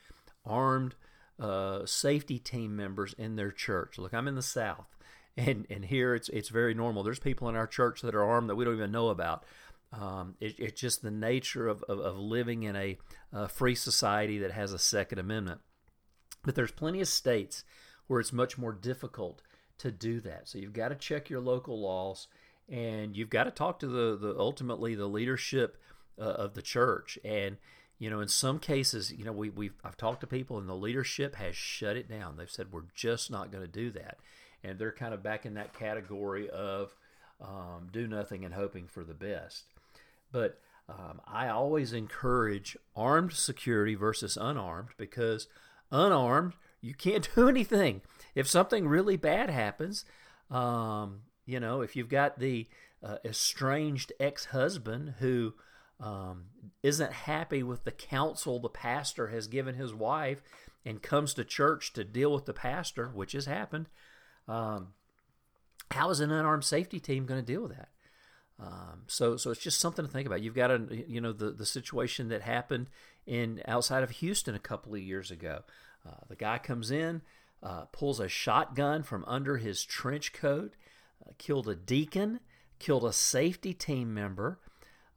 armed 0.46 0.94
uh, 1.38 1.85
safety 1.85 2.38
team 2.38 2.74
members 2.74 3.14
in 3.18 3.37
their 3.37 3.51
church. 3.51 3.98
Look, 3.98 4.14
I'm 4.14 4.27
in 4.27 4.35
the 4.35 4.42
South, 4.42 4.96
and 5.37 5.66
and 5.68 5.85
here 5.85 6.14
it's 6.14 6.29
it's 6.31 6.48
very 6.48 6.72
normal. 6.72 7.03
There's 7.03 7.18
people 7.18 7.48
in 7.48 7.57
our 7.57 7.66
church 7.66 8.01
that 8.01 8.14
are 8.14 8.24
armed 8.24 8.48
that 8.48 8.55
we 8.57 8.64
don't 8.64 8.77
even 8.77 8.92
know 8.92 9.09
about. 9.09 9.44
Um, 9.92 10.37
it, 10.40 10.55
it's 10.59 10.81
just 10.81 11.03
the 11.03 11.11
nature 11.11 11.68
of, 11.68 11.83
of, 11.88 11.98
of 11.98 12.16
living 12.18 12.62
in 12.62 12.77
a, 12.77 12.98
a 13.33 13.48
free 13.48 13.74
society 13.74 14.38
that 14.38 14.53
has 14.53 14.72
a 14.72 14.79
Second 14.79 15.18
Amendment. 15.18 15.61
But 16.42 16.55
there's 16.55 16.72
plenty 16.72 17.01
of 17.01 17.09
states 17.09 17.64
where 18.07 18.20
it's 18.20 18.33
much 18.33 18.59
more 18.59 18.72
difficult 18.72 19.42
to 19.79 19.90
do 19.90 20.20
that. 20.20 20.48
So 20.48 20.59
you've 20.59 20.72
got 20.72 20.88
to 20.88 20.94
check 20.94 21.31
your 21.31 21.40
local 21.40 21.81
laws, 21.81 22.27
and 22.68 23.16
you've 23.16 23.31
got 23.31 23.44
to 23.44 23.51
talk 23.51 23.79
to 23.81 23.87
the, 23.87 24.16
the 24.16 24.38
ultimately 24.38 24.94
the 24.94 25.07
leadership 25.07 25.77
uh, 26.18 26.22
of 26.22 26.55
the 26.55 26.62
church. 26.62 27.18
And 27.24 27.57
you 27.98 28.11
know, 28.11 28.20
in 28.20 28.29
some 28.29 28.59
cases, 28.59 29.12
you 29.12 29.24
know, 29.24 29.33
we 29.33 29.51
we've 29.51 29.74
I've 29.85 29.96
talked 29.96 30.20
to 30.20 30.27
people, 30.27 30.59
and 30.59 30.68
the 30.68 30.74
leadership 30.74 31.37
has 31.37 31.57
shut 31.57 31.96
it 31.96 32.09
down. 32.09 32.37
They've 32.37 32.51
said 32.51 32.72
we're 32.72 32.83
just 32.94 33.31
not 33.31 33.51
going 33.51 33.64
to 33.64 33.70
do 33.70 33.90
that, 33.92 34.18
and 34.62 34.79
they're 34.79 34.92
kind 34.92 35.14
of 35.14 35.22
back 35.22 35.46
in 35.46 35.55
that 35.55 35.77
category 35.79 36.48
of 36.48 36.94
um, 37.40 37.88
do 37.92 38.07
nothing 38.07 38.44
and 38.44 38.55
hoping 38.55 38.87
for 38.87 39.05
the 39.05 39.14
best. 39.14 39.64
But 40.31 40.61
um, 40.88 41.20
I 41.27 41.48
always 41.48 41.92
encourage 41.92 42.77
armed 42.96 43.33
security 43.33 43.94
versus 43.94 44.38
unarmed 44.40 44.90
because 44.96 45.48
unarmed, 45.90 46.55
you 46.81 46.94
can't 46.94 47.29
do 47.35 47.48
anything. 47.48 48.03
If 48.35 48.48
something 48.48 48.87
really 48.87 49.16
bad 49.16 49.51
happens, 49.51 50.05
um, 50.51 51.20
you 51.46 51.61
know, 51.61 51.81
if 51.81 51.96
you've 51.96 52.09
got 52.09 52.38
the 52.38 52.66
uh, 53.03 53.16
estranged 53.24 54.12
ex 54.20 54.46
husband 54.46 55.14
who 55.18 55.55
um, 56.01 56.44
isn't 56.83 57.12
happy 57.12 57.62
with 57.62 57.85
the 57.85 57.90
counsel 57.90 58.61
the 58.61 58.68
pastor 58.68 59.29
has 59.29 59.46
given 59.46 59.74
his 59.74 59.92
wife 59.92 60.42
and 60.85 61.03
comes 61.03 61.35
to 61.35 61.44
church 61.44 61.92
to 61.94 62.05
deal 62.05 62.33
with 62.33 62.46
the 62.46 62.53
pastor, 62.55 63.09
which 63.09 63.33
has 63.33 63.46
happened, 63.46 63.87
um, 64.46 64.88
how 65.90 66.11
is 66.11 66.20
an 66.20 66.31
unarmed 66.31 66.64
safety 66.64 67.01
team 67.01 67.27
going 67.27 67.40
to 67.40 67.53
deal 67.53 67.62
with 67.62 67.77
that? 67.77 67.88
Um, 68.61 69.03
so, 69.07 69.37
so 69.37 69.51
it's 69.51 69.62
just 69.62 69.81
something 69.81 70.05
to 70.05 70.11
think 70.11 70.27
about. 70.27 70.42
You've 70.42 70.55
got 70.55 70.70
a, 70.70 71.05
you 71.07 71.20
know, 71.20 71.33
the, 71.33 71.51
the 71.51 71.66
situation 71.66 72.29
that 72.29 72.42
happened 72.42 72.88
in 73.28 73.62
outside 73.68 74.02
of 74.02 74.10
Houston 74.10 74.54
a 74.54 74.60
couple 74.60 74.94
of 74.94 75.00
years 75.00 75.30
ago. 75.30 75.62
Uh, 76.06 76.14
the 76.28 76.36
guy 76.36 76.58
comes 76.58 76.90
in, 76.90 77.22
uh, 77.62 77.82
pulls 77.92 78.18
a 78.18 78.28
shotgun 78.28 79.02
from 79.02 79.24
under 79.26 79.58
his 79.58 79.84
trench 79.84 80.32
coat, 80.32 80.74
uh, 81.26 81.32
killed 81.38 81.68
a 81.68 81.74
deacon, 81.74 82.40
killed 82.78 83.04
a 83.04 83.12
safety 83.12 83.74
team 83.74 84.14
member. 84.14 84.58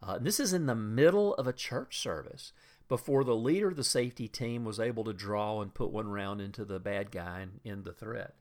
Uh, 0.04 0.17
this 0.19 0.39
is 0.39 0.52
in 0.52 0.65
the 0.65 0.76
middle 0.76 1.34
of 1.36 1.47
a 1.47 1.54
church 1.54 2.00
service 2.00 2.52
before 2.89 3.24
the 3.24 3.36
leader 3.36 3.69
of 3.69 3.78
the 3.78 3.84
safety 3.84 4.28
team 4.28 4.65
was 4.65 4.80
able 4.80 5.06
to 5.06 5.13
draw 5.13 5.62
and 5.62 5.74
put 5.74 5.91
one 5.91 6.10
round 6.10 6.41
into 6.41 6.65
the 6.65 6.80
bad 6.80 7.12
guy 7.12 7.39
and 7.39 7.60
end 7.65 7.86
the 7.86 7.93
threat. 7.93 8.34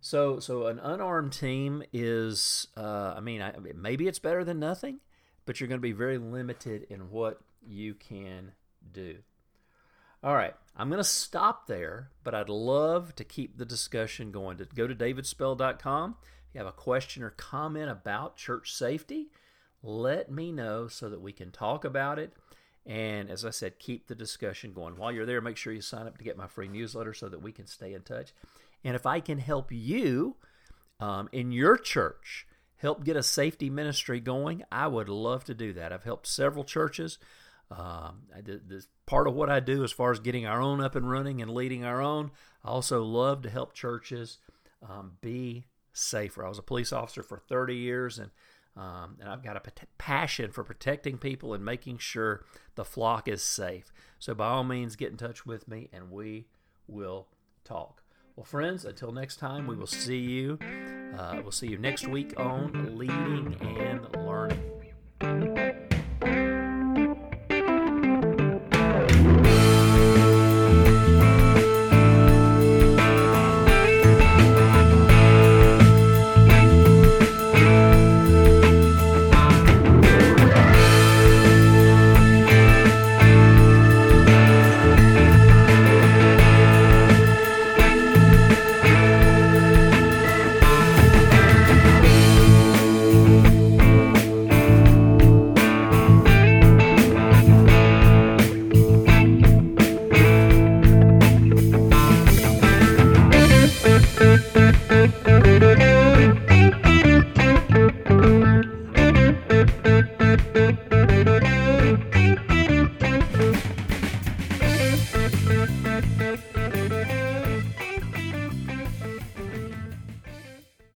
So, 0.00 0.40
so 0.40 0.66
an 0.66 0.78
unarmed 0.78 1.32
team 1.32 1.82
is, 1.92 2.66
uh, 2.76 3.14
I 3.16 3.20
mean, 3.20 3.42
I, 3.42 3.54
maybe 3.76 4.08
it's 4.08 4.18
better 4.18 4.42
than 4.42 4.58
nothing, 4.58 4.98
but 5.44 5.60
you're 5.60 5.68
going 5.68 5.78
to 5.78 5.82
be 5.82 5.92
very 5.92 6.18
limited 6.18 6.86
in 6.88 7.10
what 7.10 7.40
you 7.64 7.94
can 7.94 8.52
do. 8.92 9.18
All 10.22 10.34
right, 10.34 10.54
I'm 10.76 10.88
going 10.88 10.98
to 10.98 11.04
stop 11.04 11.66
there, 11.66 12.10
but 12.24 12.34
I'd 12.34 12.48
love 12.48 13.14
to 13.16 13.24
keep 13.24 13.56
the 13.56 13.64
discussion 13.64 14.30
going. 14.30 14.58
To 14.58 14.66
go 14.66 14.86
to 14.86 14.94
davidspell.com. 14.94 16.16
If 16.20 16.54
you 16.54 16.58
have 16.58 16.66
a 16.66 16.72
question 16.72 17.22
or 17.22 17.30
comment 17.30 17.90
about 17.90 18.36
church 18.36 18.72
safety, 18.74 19.28
let 19.82 20.30
me 20.30 20.52
know 20.52 20.88
so 20.88 21.08
that 21.08 21.20
we 21.20 21.32
can 21.32 21.50
talk 21.50 21.84
about 21.84 22.18
it. 22.18 22.34
And 22.86 23.30
as 23.30 23.44
I 23.44 23.50
said, 23.50 23.78
keep 23.78 24.08
the 24.08 24.14
discussion 24.14 24.72
going. 24.72 24.96
While 24.96 25.12
you're 25.12 25.26
there, 25.26 25.40
make 25.40 25.56
sure 25.56 25.72
you 25.72 25.80
sign 25.80 26.06
up 26.06 26.18
to 26.18 26.24
get 26.24 26.36
my 26.36 26.46
free 26.46 26.68
newsletter 26.68 27.14
so 27.14 27.28
that 27.28 27.42
we 27.42 27.52
can 27.52 27.66
stay 27.66 27.94
in 27.94 28.02
touch. 28.02 28.32
And 28.84 28.96
if 28.96 29.06
I 29.06 29.20
can 29.20 29.38
help 29.38 29.70
you 29.70 30.36
um, 30.98 31.28
in 31.32 31.52
your 31.52 31.76
church 31.76 32.46
help 32.76 33.04
get 33.04 33.16
a 33.16 33.22
safety 33.22 33.68
ministry 33.68 34.20
going, 34.20 34.64
I 34.72 34.86
would 34.86 35.08
love 35.08 35.44
to 35.44 35.54
do 35.54 35.72
that. 35.74 35.92
I've 35.92 36.04
helped 36.04 36.26
several 36.26 36.64
churches. 36.64 37.18
Um, 37.70 38.22
this 38.66 38.88
part 39.06 39.28
of 39.28 39.34
what 39.34 39.48
I 39.48 39.60
do 39.60 39.84
as 39.84 39.92
far 39.92 40.10
as 40.10 40.18
getting 40.18 40.44
our 40.44 40.60
own 40.60 40.80
up 40.80 40.96
and 40.96 41.08
running 41.08 41.40
and 41.40 41.52
leading 41.52 41.84
our 41.84 42.02
own. 42.02 42.32
I 42.64 42.68
also 42.68 43.04
love 43.04 43.42
to 43.42 43.50
help 43.50 43.74
churches 43.74 44.38
um, 44.82 45.12
be 45.20 45.66
safer. 45.92 46.44
I 46.44 46.48
was 46.48 46.58
a 46.58 46.62
police 46.62 46.92
officer 46.92 47.22
for 47.22 47.38
30 47.38 47.76
years, 47.76 48.18
and 48.18 48.30
um, 48.76 49.16
and 49.20 49.28
I've 49.28 49.42
got 49.42 49.56
a 49.56 49.62
passion 49.98 50.52
for 50.52 50.62
protecting 50.62 51.18
people 51.18 51.54
and 51.54 51.64
making 51.64 51.98
sure 51.98 52.44
the 52.76 52.84
flock 52.84 53.28
is 53.28 53.42
safe. 53.42 53.92
So 54.18 54.34
by 54.34 54.46
all 54.48 54.64
means, 54.64 54.96
get 54.96 55.10
in 55.10 55.16
touch 55.16 55.44
with 55.44 55.68
me, 55.68 55.88
and 55.92 56.10
we 56.10 56.46
will 56.86 57.28
talk. 57.64 58.02
Well, 58.36 58.44
friends, 58.44 58.84
until 58.84 59.12
next 59.12 59.36
time, 59.36 59.66
we 59.66 59.76
will 59.76 59.86
see 59.86 60.18
you. 60.18 60.58
Uh, 61.18 61.40
we'll 61.42 61.50
see 61.50 61.66
you 61.66 61.78
next 61.78 62.06
week 62.06 62.38
on 62.38 62.96
Leading 62.96 63.56
and 63.60 64.16
Learning. 64.16 65.59